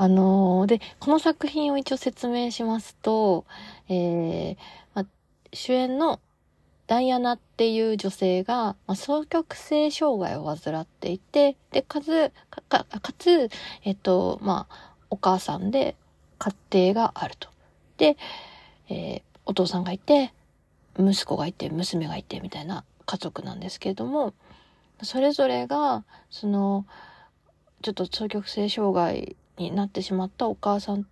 [0.02, 3.46] あのー、で、この作品を一応説明しますと、
[3.88, 4.58] えー、
[4.96, 5.06] ま、
[5.54, 6.20] 主演の
[6.88, 13.52] ダイアナっていう女性が、ま双極性障害を患っていて、で、かつ、か、かつ、
[13.84, 15.96] えっと、まあ、お母さんで
[16.40, 17.50] 家庭があると。
[17.98, 18.18] で、
[18.90, 20.34] えー、お父さんがいて、
[20.98, 24.34] 息子がいて、娘がいて、みたいな家族なんですけれども、
[25.04, 26.88] それぞれが、その、
[27.84, 31.06] ちょっと双極性障害になってしまったお母さん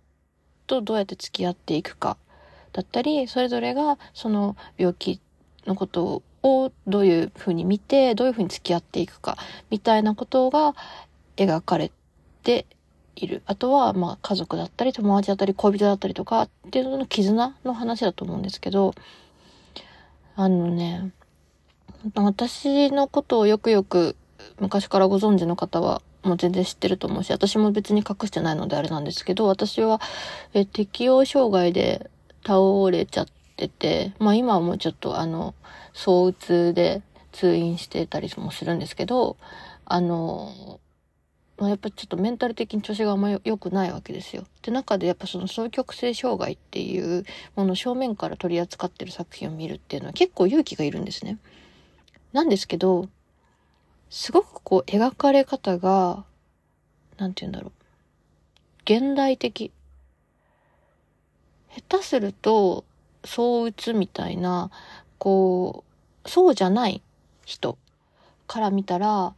[0.66, 2.16] とどうやって付き合っていくか
[2.72, 5.20] だったり、それぞれがその病気
[5.66, 9.36] のことをどういうふうに見て、どういうふうに付き合っていくか、
[9.70, 10.74] みたいなことが
[11.36, 11.90] 描かれ
[12.42, 12.66] て
[13.16, 13.42] いる。
[13.46, 18.94] あとは、まあ、家族だったり、友達だったり、恋人だったりとか、っていうのの絆の話だと思うんですけど、
[20.36, 21.12] あのね、
[22.14, 24.16] 私のことをよくよく
[24.58, 30.00] 昔からご存知の方はもう全然知ってると思うし、私も別に隠してないのであれなんですけど、私は、
[30.54, 32.10] え、適応障害で
[32.46, 35.54] 倒れちゃってて、まあ今はもうちょっとあの、
[35.92, 37.02] 躁うつで
[37.32, 39.36] 通院してたりもするんですけど、
[39.84, 40.80] あの、
[41.60, 44.42] まあ、やっぱちょっとメンタル的に調子があんま良くないわけですよ。
[44.42, 51.38] って中でやっぱその双極性障害っていうものを正面から取り扱ってる作品を見るっていうのは結構勇気がいるんですね。
[52.32, 53.10] なんですけど、
[54.10, 56.24] すごくこう描かれ方が、
[57.16, 57.72] なんて言うんだろう。
[58.84, 59.72] 現代的。
[61.72, 62.84] 下手すると、
[63.24, 64.70] そう打つみたいな、
[65.18, 65.84] こ
[66.24, 67.02] う、そうじゃない
[67.44, 67.78] 人
[68.48, 69.34] から見たら、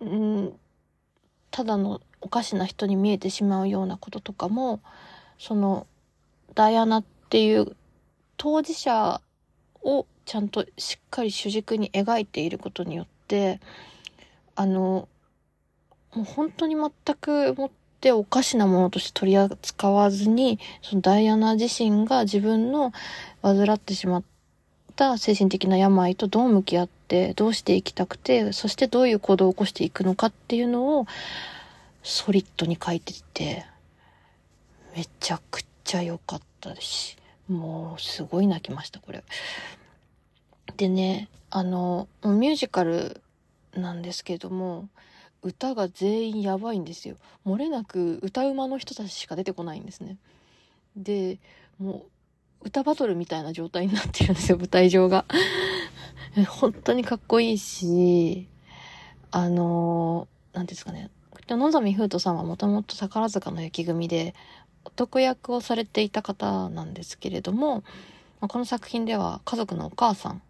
[0.00, 0.52] うん、
[1.50, 4.80] ただのおかしな人に見えてしまうようなこととかも、
[5.38, 5.88] その、
[6.54, 7.76] ダイアナっていう
[8.36, 9.20] 当事者
[9.82, 13.60] をちゃんとしっかり主軸に描いていることによって、
[14.54, 15.08] あの、
[16.14, 17.70] もう本当に全くもっ
[18.02, 22.92] ておかしなものとして取り扱わずに、そのダイアナ自身が自分の
[23.40, 24.22] 患ってしまっ
[24.96, 31.06] た精神的な病とどう向き合って、どうしていきたくて、そしてどういう行動を起こしていくのかっていうのを、
[32.02, 33.64] ソリッドに書いてて、
[34.94, 37.16] めちゃくちゃ良かったし、
[37.48, 39.24] もうすごい泣きました、これ。
[40.76, 43.20] でね、あの、ミュージカル
[43.74, 44.88] なんですけども、
[45.42, 47.16] 歌が全員やばいんですよ。
[47.44, 50.16] 漏れなく歌うまの人たちしか出てこないんですね。
[50.96, 51.38] で、
[51.78, 52.06] も
[52.62, 55.24] う、歌バトルみたいな状態になってるんですよ、舞台上が。
[56.48, 58.48] 本当にかっこいいし、
[59.30, 61.10] あのなんですかね。
[61.48, 64.34] 野上風斗さんはもともと宝塚の雪組で、
[64.84, 67.82] 男役をされていた方なんですけれども、
[68.40, 70.42] この作品では家族のお母さん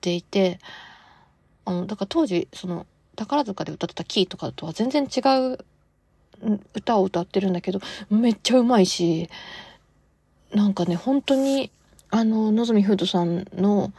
[0.00, 0.58] ていて、
[1.64, 2.86] あの、だから当時、その、
[3.16, 5.20] 宝塚で歌ってたキーとかとは全然違
[5.54, 5.58] う
[6.74, 9.28] 歌を歌ってるんだけど、めっちゃうまいし、
[10.54, 11.70] なんかね、本当に、
[12.10, 13.92] あの、のぞみふうとさんの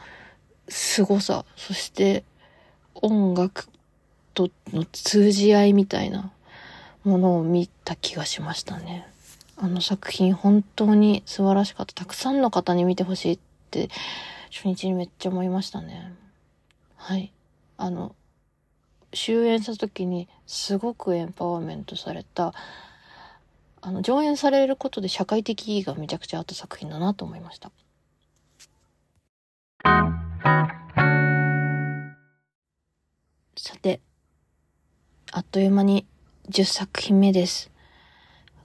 [0.68, 2.24] 凄さ、そして
[2.94, 3.68] 音楽
[4.34, 6.30] との通じ合いみたいな
[7.04, 9.06] ものを見た気がしましたね。
[9.56, 11.94] あの作品本当に素晴らしかった。
[11.94, 13.38] たくさんの方に見てほしいっ
[13.70, 13.90] て
[14.52, 16.12] 初日にめっちゃ思いましたね。
[16.96, 17.32] はい。
[17.78, 18.14] あの、
[19.10, 22.52] 終演した時にすごくエンパワーメントされた、
[23.80, 27.72] あの、上演されることで社会的意義がめちゃくちゃあった作品だなと思いました。
[33.56, 34.00] さて、
[35.32, 36.06] あっという間に
[36.50, 37.70] 10作品目です。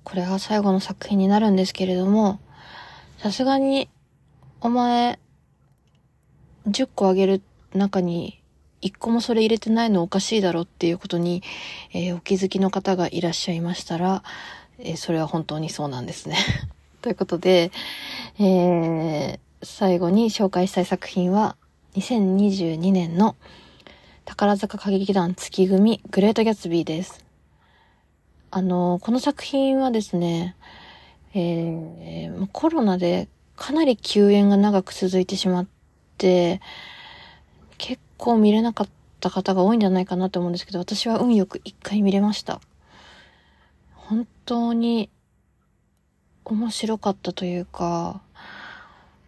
[0.04, 2.42] これが最後の作品になるんですけれども、
[3.20, 3.90] さすがに、
[4.60, 5.18] お前、
[6.68, 7.42] 10個あげる
[7.74, 8.42] 中に、
[8.82, 11.42] 1個もそれ入れてないのおかしいだろっていうことに、
[11.94, 14.24] えー、お気づきの方がいらっしゃいましたら、
[14.80, 16.38] えー、それは本当にそうなんですね。
[17.02, 17.72] ということで、
[18.40, 21.56] えー、最後に紹介したい作品は、
[21.96, 23.36] 2022年の
[24.26, 27.26] 宝坂歌劇団月組グレートギャツビーです。
[28.52, 30.56] あの、この作品はですね、
[31.34, 35.77] えー、コロナでかなり休演が長く続いてしまって、
[36.18, 42.60] 結構見れなかった方が多いんじゃないかなと思うんですけど、私は運よく一回見れました。
[43.94, 45.10] 本当に
[46.46, 48.22] 面白かったというか、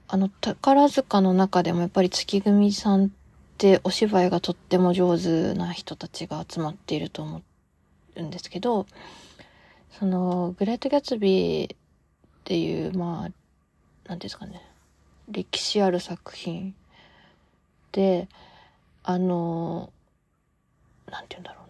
[0.07, 3.09] あの、宝塚の中でもやっぱり月組さんっ
[3.57, 7.41] てお芝居がとっても上手な人たちが集まっていると思
[8.15, 8.87] うんですけど、
[9.99, 11.77] その、グレート・ギャツビーっ
[12.45, 14.61] ていう、まあ、なんですかね、
[15.29, 16.73] 歴史ある作品、
[19.03, 19.91] あの、
[21.09, 21.61] なんて言うんだろ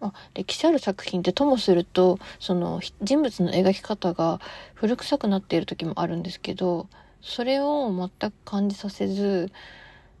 [0.00, 0.08] うな。
[0.08, 4.40] あ、歴史ある作品ってともすると、その人物の描き方が
[4.74, 6.88] 古臭くなっている時もあるんですけど、
[7.20, 9.50] それを全く感じさせず、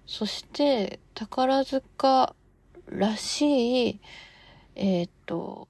[0.06, 2.34] そして宝塚
[2.86, 4.00] らしい、
[4.74, 5.68] えっ、と、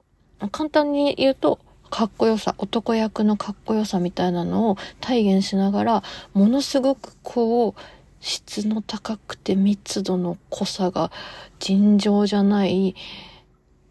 [0.51, 7.81] 簡単に言うと、かっこよさ、男役のかっこよさみたいなのを体現しながら、ものすごくこう、
[8.19, 11.11] 質の高くて密度の濃さが
[11.59, 12.95] 尋常じゃない、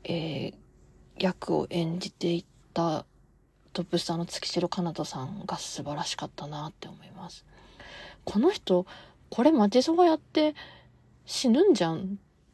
[0.05, 0.55] えー、
[1.19, 3.05] 役を演じていった
[3.73, 7.45] トップスターの月城かなたさんが素晴らしかったなって思います。
[8.25, 8.87] この人、
[9.31, 10.55] これマジソバやって
[11.27, 11.99] 死ぬんじゃんっ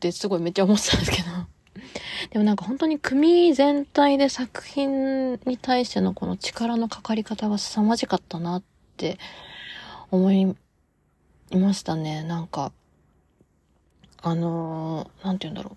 [0.01, 1.25] てすごいめっちゃ思ってたんですけど。
[2.31, 8.63] でもなんか本当に組全体で作品に対してのこの力のかかり方が凄まじかったなっ
[8.97, 9.19] て
[10.11, 10.57] 思い
[11.51, 12.23] いましたね。
[12.23, 12.73] なんか、
[14.23, 15.77] あのー、なんて言うんだろ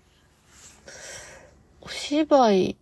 [1.82, 2.76] お芝居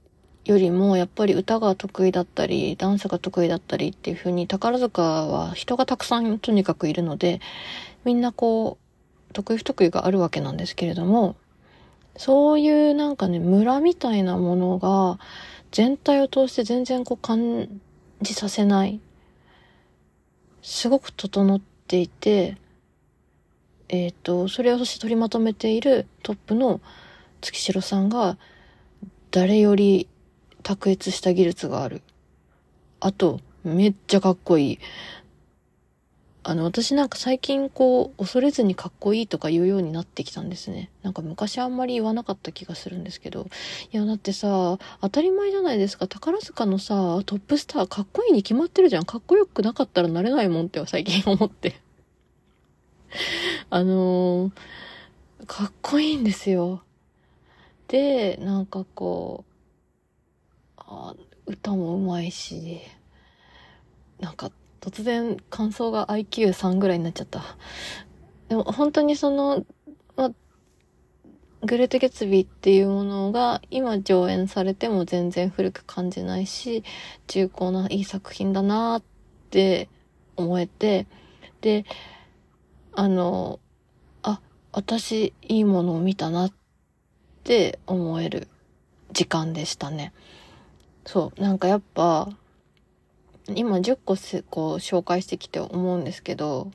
[0.44, 7.40] よりもやっぱり歌が得意だったり、ダンスが得意だったりっていう風に宝塚は人がたくさんとにかくいるので、
[8.05, 8.79] みんなこ
[9.31, 11.37] う、得意不得意があるわけなんですけれども、
[12.16, 15.18] そういうなんかね、村みたいなものが
[15.72, 17.81] 全体を通して全然こう感
[18.22, 19.01] じさせない。
[20.62, 22.57] すごく整っていて、
[23.88, 26.81] えっ、ー、と、それを取りまとめているトップの
[27.40, 28.37] 月城さんが
[29.31, 30.09] 誰より
[30.62, 32.03] 卓越した技術がある。
[33.01, 34.79] あと、めっちゃかっこいい。
[36.49, 40.90] あの、私なんか最近こう、恐れずにかっこいいとか言うようになってきたんですね。
[41.03, 43.49] なんか昔あんまり言わなかった気がするんですけど。
[43.92, 46.07] いや、だってさ、当たり前じゃないですか。
[46.07, 49.05] 宝塚のさ、トップスターかっこいいに決まってるじゃん。
[49.05, 51.81] かっこよくなかったらなれないもんって最近思って。
[53.71, 54.53] あのー、
[55.47, 56.83] かっこいいんですよ。
[57.88, 59.57] で、なんかこう、
[60.79, 61.14] あ
[61.47, 62.81] 歌もうまいし、
[64.21, 67.42] なんか突然感想が IQ3 ぐらいになっちゃった。
[68.49, 69.64] でも本当にその、
[70.16, 70.33] ま、
[71.62, 76.85] グレート・ゲツビーっていうものが今上演されても全然古く感じないし、
[77.27, 79.03] 重厚ないい作品だなっ
[79.51, 79.88] て
[80.37, 81.07] 思えて、
[81.61, 81.85] で、
[82.98, 83.61] あの、
[84.22, 84.40] あ、
[84.72, 86.52] 私いいものを見たなっ
[87.44, 88.48] て思える
[89.12, 90.14] 時間でしたね。
[91.04, 92.30] そう、なんかやっぱ、
[93.55, 96.72] 今10個すこう紹介してきて思うんですけど、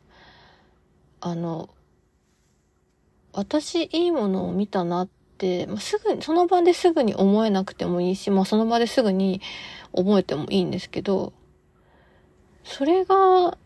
[1.22, 1.72] あの、
[3.34, 5.09] 私いいものを見たなっ
[5.39, 9.41] て、まあ、すぐ、その場ですぐに思えなくてもいいし、まあその場ですぐに
[9.95, 11.34] 覚えてもいいんですけど、
[12.63, 13.57] それが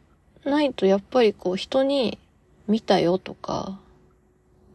[0.45, 2.18] ないとやっぱりこう人に
[2.68, 3.80] 見たよとか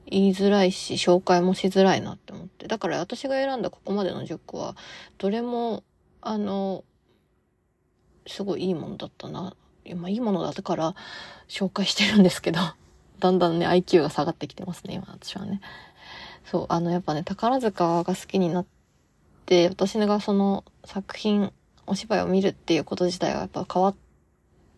[0.07, 2.67] 言いづらいし、紹介もしづらいなって思って。
[2.67, 4.77] だから私が選んだここまでの10個は、
[5.19, 5.83] どれも、
[6.21, 6.85] あの、
[8.27, 9.55] すごいいいものだったな。
[9.97, 10.95] まあいいものだったから
[11.49, 12.61] 紹介してるんですけど、
[13.19, 15.61] だんだんね、IQ が下がってきてますね、今私はね。
[16.45, 18.67] そう、あの、やっぱね、宝塚が好きになっ
[19.41, 21.53] って私がその作品、
[21.89, 23.97] お芝居を見るっていうこと自体はやっぱ変わっ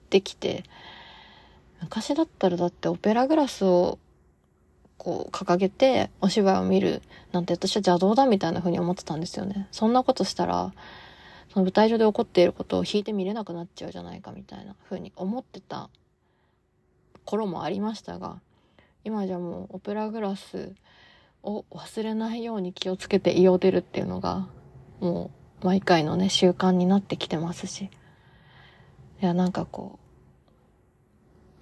[0.09, 0.65] てきて、
[1.83, 3.99] 昔だったらだってオペラグラスを
[4.97, 7.03] こう掲げてお芝居を見る
[7.33, 9.67] なんて私は邪道だみたいな風に思ってたんですよね。
[9.73, 10.73] そんなことしたら、
[11.53, 15.91] その舞台上で起こっていることを弾いて見れなくなっちゃうじゃないかみたいな風に思ってた
[17.25, 18.41] 頃もありましたが、
[19.05, 20.73] 今じゃもうオペラグラス
[21.43, 24.49] を忘れないように気をつけて胃を出るっていうのが、
[25.01, 25.31] も
[25.63, 27.91] う毎回のね、習慣になってきてますし。
[29.21, 30.02] いや、なんかこう、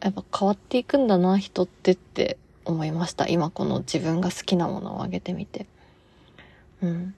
[0.00, 3.28] やっぱ変わっていくんだな、人ってって思いました。
[3.28, 5.66] 今この自分が好きなものをあげてみて。
[6.82, 7.14] うん。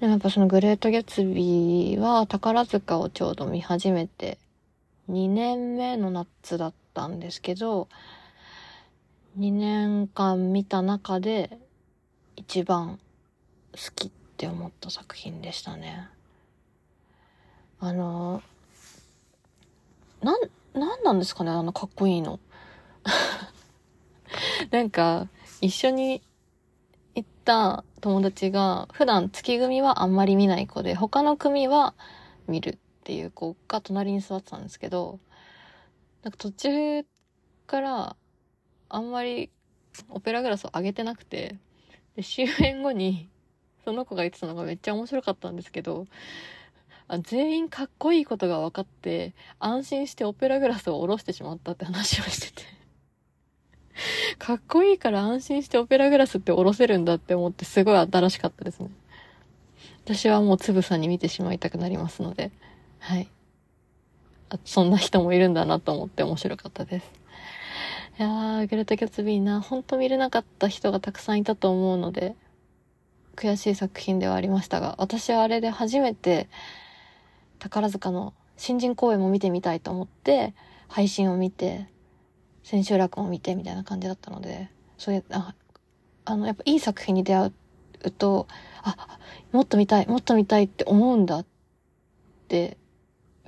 [0.00, 4.38] でもやっぱそのグレート・ギャツビーは宝塚をちょうど見始めて
[5.10, 7.88] 2年目の夏だったんですけど、
[9.38, 11.58] 2年間見た中で
[12.36, 12.98] 一番
[13.72, 16.08] 好きって思った作品でしたね。
[17.80, 18.42] あの、
[20.22, 20.40] なん、
[20.74, 22.38] なんなんですかねあのかっこいいの。
[24.70, 25.28] なんか、
[25.60, 26.22] 一緒に
[27.14, 31.94] 行った友達が、普段月組はあんまり見ない子で、他の組は
[32.46, 35.18] 見るっていう子が隣に座ってたんですけど、
[36.22, 37.04] なんか途中
[37.66, 38.16] から
[38.88, 39.50] あんまり
[40.10, 41.56] オペラグラスを上げてなくて、
[42.16, 43.28] で、終演後に、
[43.84, 46.06] その子が言ってたのがめっちゃ面白かったんですけど、
[47.12, 52.62] あ全員かっこいいことが分かって、安心してオペラグラスを下ろしてしまったって話をしてて
[54.38, 58.90] かっこいいから安心してオペラグラスって下ろせるんだって思ってすごい新しかったですね。
[60.04, 62.52] 私はもうつぶさに見てしまいたくなりますので、
[63.00, 63.28] はい。
[64.50, 67.10] あそんな人もいるんだなと思って面白かったです。
[68.20, 72.36] いやー、グレタ・キャツビーな、ほんと見れなかった人がたくさんいたと思うので、
[73.34, 76.48] 悔しい作品ではありましたが、私はあれで初めて、
[77.60, 80.54] 宝塚の新人公演も見てみたいと思って、
[80.88, 81.86] 配信を見て、
[82.64, 85.54] 千秋楽も見てみたいな感じだったので、そういう、あ、
[86.24, 87.52] あの、やっぱいい作品に出会
[88.04, 88.48] うと、
[88.82, 89.18] あ、
[89.52, 91.46] もっと見たい、もっと見たいって思うんだっ
[92.48, 92.76] て、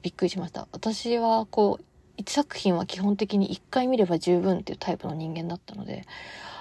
[0.03, 0.69] びっくりしました。
[0.73, 1.85] 私はこう、
[2.17, 6.05] 一作品は基本的に一回見れば十分っていうタイプの人間だったので、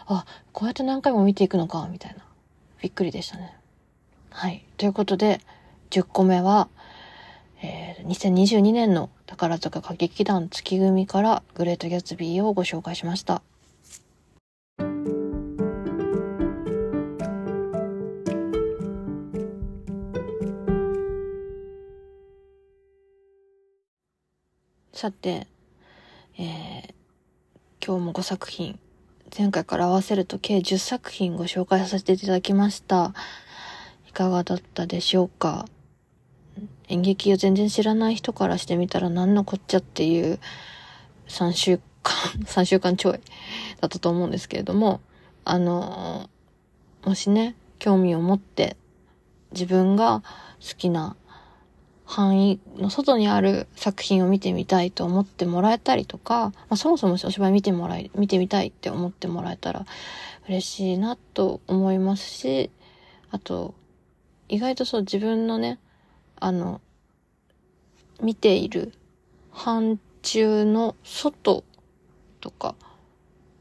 [0.06, 2.24] あ、こうやって何回も見ていくのか、みたいな。
[2.82, 3.56] びっくりでしたね。
[4.30, 4.66] はい。
[4.78, 5.42] ということで、
[5.92, 6.70] 10個目は、
[7.64, 13.44] えー、2022年の宝塚歌劇団月組からグレートギャツビーをご紹介しました。
[24.94, 25.48] さて、
[26.38, 26.94] えー、
[27.84, 28.80] 今日も5作品、
[29.36, 33.14] 前回から合わせると計10作品ご紹介させていただきました。
[34.08, 35.66] いかがだったでしょうか？
[36.92, 40.40] 演劇を全然知らない人からしてみたら何のこっちゃっていう
[41.30, 42.14] 3週間、
[42.46, 43.14] 3週間ちょい
[43.80, 45.00] だったと思うんですけれども、
[45.46, 46.30] あの、
[47.06, 48.76] もしね、興味を持って
[49.54, 50.22] 自分が
[50.60, 51.16] 好きな
[52.06, 59.86] 範囲の外にある作品を見てみたいと思ってもらえたりとか、まあ、そもそもお芝居見てもらい、見てみたいって思ってもらえたら
[60.50, 62.70] 嬉しいなと思いますし、
[63.30, 63.74] あと、
[64.50, 65.80] 意外とそう自分のね、
[66.42, 66.82] あの、
[68.20, 68.92] 見ている
[69.52, 71.64] 範疇の外
[72.42, 72.76] とか、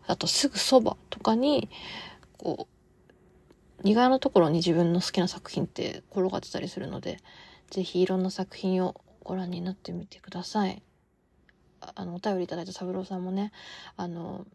[0.07, 1.69] あとすぐそばとかに、
[2.39, 2.67] こ
[3.85, 7.19] う、意外なところに自分の好きな作品って転がってたりするので、
[7.71, 10.83] ぜひいろんな作品をご覧になってみてください。
[11.81, 13.53] あの、お便りいただいた三郎さんもね、
[13.99, 14.47] あの、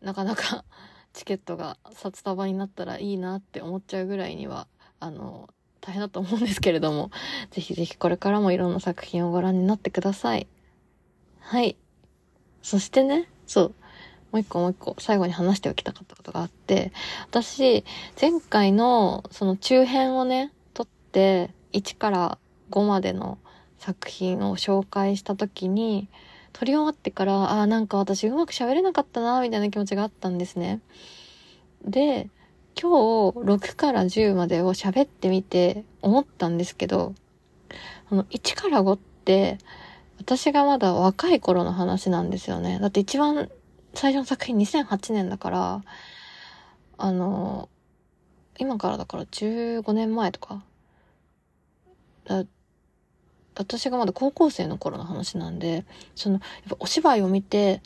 [0.00, 0.64] なかなか
[1.12, 4.66] チケットが札束になったらいいなって思っちゃうぐらいには、
[4.98, 5.50] あの、
[5.80, 7.10] 大変だと思うんですけれども、
[7.50, 10.46] ぜひぜひこれからもいろんな作品をご覧になってください。
[11.40, 11.76] はい。
[12.62, 13.74] そしてね、そう。
[14.32, 16.92] もう一個もう一個最後に話しておきたかったことがあって、
[17.28, 17.84] 私、
[18.20, 22.38] 前回のその中編をね、撮って、1から
[22.70, 23.38] 5までの
[23.78, 26.08] 作品を紹介した時に、
[26.52, 30.80] 撮り終わってから、ああ、なんか私うまく喋れなかったな、みたいな気持ちがあったんですね。
[31.84, 32.28] で、
[32.74, 37.14] 今日6から10までを喋ってみて思ったんですけど、
[38.10, 39.58] あの、1から5って、
[40.18, 42.78] 私がまだ若い頃の話なんですよね。
[42.78, 43.50] だって一番
[43.94, 45.82] 最初の作品2008年だから、
[46.98, 47.68] あの、
[48.58, 50.62] 今からだから15年前とか
[53.54, 57.82] 私がまだ高校生の頃の話なんで、その、やっぱお芝居を見て、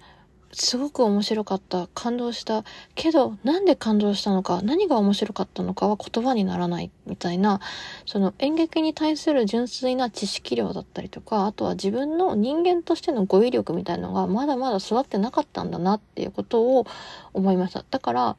[0.55, 2.65] すごく面白かった、感動した。
[2.95, 7.61] けど、なんで感動したのか、何が面白かったのかは言葉にならないみたいな、
[8.07, 16.87] その演劇に対する純粋な知識量だったりとか、あとは自分の人間としての語彙力みたいのがまだまだ育ってなかったんだなっていうことを
[17.33, 17.85] 思いました。
[17.91, 18.37] だから、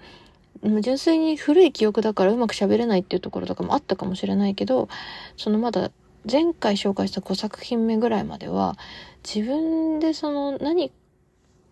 [0.82, 4.88] 純粋に古い記憶だからうまく喋れないっていうところとかもあったかもしれないけど、
[5.38, 5.92] そのまだ
[6.30, 8.78] 前回紹介した5作品目ぐらいまでは、
[9.24, 10.96] 自分でその何か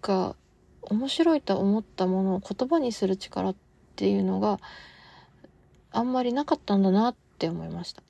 [0.09, 3.55] 面白いと思ったものを言葉にする力っ
[3.95, 4.59] ていうのが
[5.91, 8.03] あんまりなかったんだなって思いました。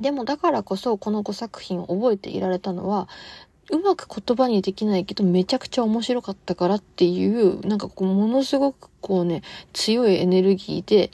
[0.00, 3.08] でもだからこそこの5作品を覚えていられたのは
[3.70, 11.10] うまく言葉にできないけどめちゃくちゃ面白かったからっていうなんかこうものすごくこうね強いエネルギーで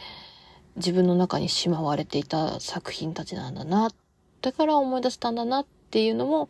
[0.76, 3.90] 自分の中にしまわれていた作品たちなんだな
[4.40, 6.48] だから思い出したんだなっていうのも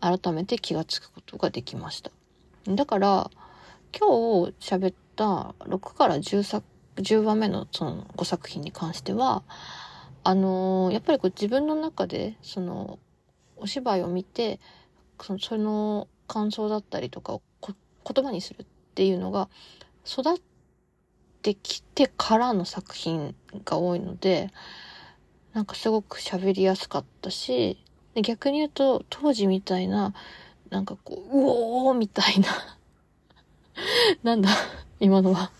[0.00, 2.10] 改めて気がつくことができました。
[2.74, 3.30] だから、
[3.98, 6.66] 今日喋った6から10作、
[6.96, 9.42] 10話目のその5作品に関しては、
[10.24, 12.98] あのー、やっぱりこう自分の中で、その、
[13.56, 14.60] お芝居を見て、
[15.22, 19.48] その、その感想だったりとかを言葉にするっていうのが、
[20.04, 20.40] 育っ
[21.42, 24.50] てきてからの作品が多いので、
[25.54, 27.82] なんかすごく喋りやすかったし、
[28.22, 30.12] 逆に言うと、当時みたいな、
[30.70, 31.40] なんかこう、う
[31.88, 32.48] おーみたいな
[34.22, 34.50] なんだ、
[35.00, 35.50] 今のは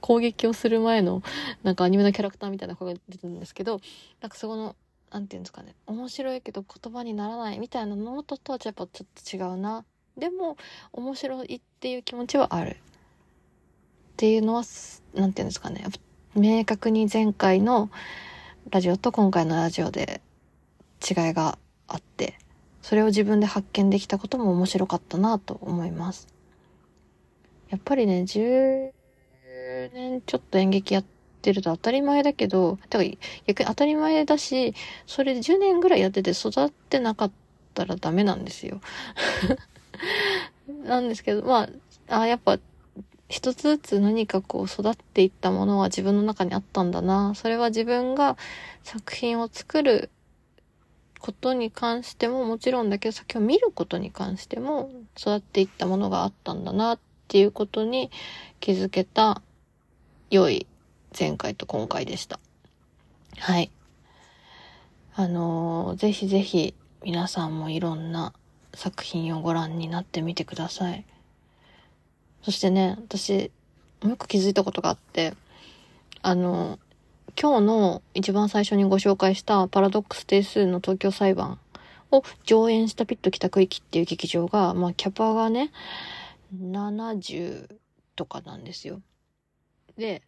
[0.00, 1.22] 攻撃をする前の、
[1.62, 3.80] なんかアニメのキャラクターみたいな声が出てるんですけど、
[4.20, 4.76] なんかそこの、
[5.10, 9.84] なんていうんですかね、面白いけど言葉にならないみたいなのととはやっぱちょっと違うな。
[10.16, 10.56] でも、
[10.92, 12.70] 面白いっていう気持ちはある。
[12.70, 14.62] っていうのは、
[15.14, 15.84] なんていうんですかね、
[16.34, 17.90] 明確に前回の
[18.70, 20.20] ラジオと今回のラジオで
[21.08, 22.38] 違いがあって、
[22.82, 26.26] それを自分で発見できたことも面白かったなと思います。
[27.70, 28.90] やっぱりね、10
[29.94, 31.04] 年ちょっと演劇やっ
[31.40, 33.10] てると当たり前だけど、だから
[33.46, 34.74] 逆に当たり前だし、
[35.06, 37.32] それで10年ぐらいやってて育ってなかっ
[37.72, 38.80] たらダメなんですよ。
[40.84, 41.68] なんですけど、ま
[42.08, 42.58] あ、あやっぱ
[43.28, 47.34] 一つずつ何かこう育っていったものは自分の中にあったんだな。
[47.34, 48.36] それは自分が
[48.82, 50.10] 作品を作る
[51.22, 56.98] ことに関してももちろんだけど先を見ることに関しても育っていったものがあったんだなっ
[57.28, 58.10] ていうことに
[58.58, 59.40] 気づけた
[60.30, 60.66] 良い
[61.16, 62.40] 前回と今回でした。
[63.38, 63.70] はい。
[65.14, 68.32] あのー、ぜひぜひ皆さんもいろんな
[68.74, 71.04] 作品をご覧になってみてください。
[72.42, 73.52] そしてね、私、
[74.02, 75.34] もう一個気づいたことがあって、
[76.22, 76.80] あの、
[77.40, 81.58] 今日の一番最初にご紹介したパラドックス定数の東京裁判
[82.10, 85.72] を上演したピット北区域っていう劇場が、まあキャパがね、
[86.54, 87.76] 70
[88.16, 89.00] とかなんですよ。
[89.96, 90.22] で、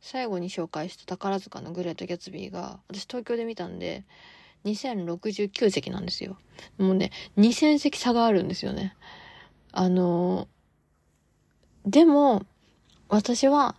[0.00, 4.04] 最後に紹介した宝塚のグレート・ギャツビーが、私東京で見たんで、
[4.64, 6.38] 2069席なんですよ。
[6.78, 8.96] もうね、2000席差があるんですよね。
[9.72, 10.48] あの
[11.84, 12.44] でも、
[13.08, 13.76] 私は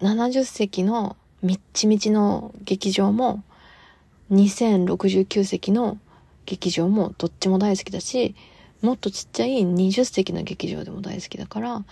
[0.00, 3.44] 70席のみっちみちの劇場も、
[4.30, 5.98] 2069席の
[6.46, 8.34] 劇場もどっちも大好きだし、
[8.80, 11.84] もっとちっちゃい20席の劇場でも大好きだから、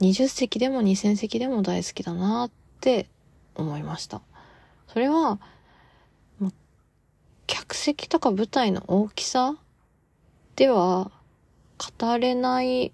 [0.00, 2.50] 20席でも2000席でも大好きだなっ
[2.80, 3.08] て
[3.56, 4.22] 思いました。
[4.86, 5.40] それは、
[7.48, 9.56] 客席とか舞台の大きさ
[10.54, 11.10] では
[11.98, 12.92] 語れない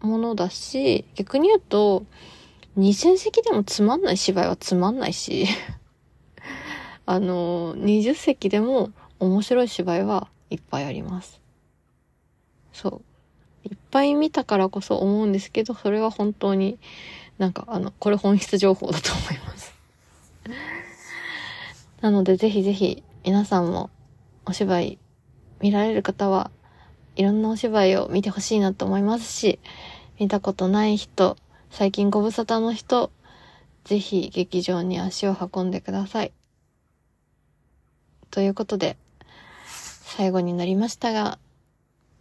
[0.00, 2.06] ものだし、逆に言うと、
[2.78, 5.46] 2000席でもつまんない芝居はつまんないし
[7.06, 11.40] あの、20席でも面白い芝居はいっぱいあります。
[12.72, 13.02] そ
[13.64, 13.68] う。
[13.68, 16.78] いっぱい見たからこそ思うんですけど、それは本当に
[17.38, 19.74] なんかあの、これ本質情報だと思います
[22.00, 23.90] なのでぜひぜひ皆さんも
[24.46, 24.98] お芝居
[25.60, 26.50] 見られる方は
[27.16, 29.58] いろんなお芝居を見てほしいなと思いますし、
[30.20, 31.36] 見たことない人、
[31.70, 33.10] 最近ご無沙汰の人、
[33.84, 36.32] ぜひ劇場に足を運んでください。
[38.30, 38.96] ということで、
[39.66, 41.38] 最後になりましたが、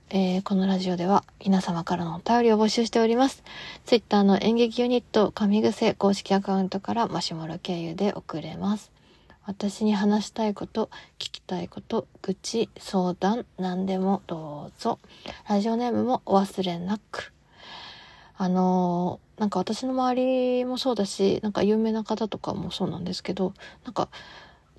[0.09, 3.43] えー、このラジオでは皆様からのお便りを募集しております。
[3.85, 8.91] ツイッターの演劇ユニット、神癖公式アカウントからマシュマロ経由で送れます。
[9.45, 10.89] 私に話したいこと、
[11.19, 14.99] 聞きたいこと、愚痴、相談、何でもどうぞ。
[15.49, 17.33] ラジオネームもお忘れなく。
[18.37, 24.09] あのー、なんか私の周りもそうだし、なんか有名な方とかもそうなんですけど、なんか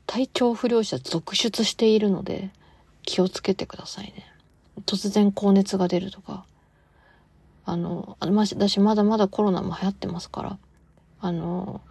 [0.06, 2.50] 体調不良者続出しているので、
[3.02, 4.26] 気をつけてくださいね。
[4.84, 6.44] 突然高熱が出るとか。
[7.64, 10.58] あの、ま私まだまだコロナも流行ってますから、
[11.20, 11.82] あの、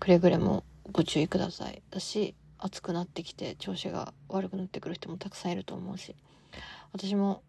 [0.00, 1.82] くれぐれもご注意ください。
[1.90, 6.14] だし、暑くなってきて調子が悪くなってくる人もたくさんいると思うし、
[6.92, 7.42] 私も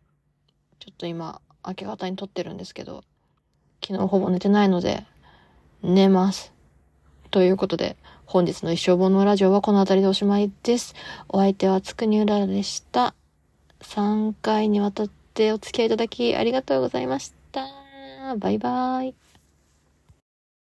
[0.80, 3.04] ちょっと今明け方に撮ってるんですけど、
[3.86, 5.06] 昨日ほぼ寝てないので、
[5.84, 6.54] 寝ます。
[7.32, 10.96] ということで、本日の一生本のラジオはこの辺りでおしまいです。
[11.30, 13.14] お相手はつくにうららでした。
[13.82, 17.68] 3回にわたってお付き合いいただきありがとうございました。
[18.38, 19.27] バイバイ。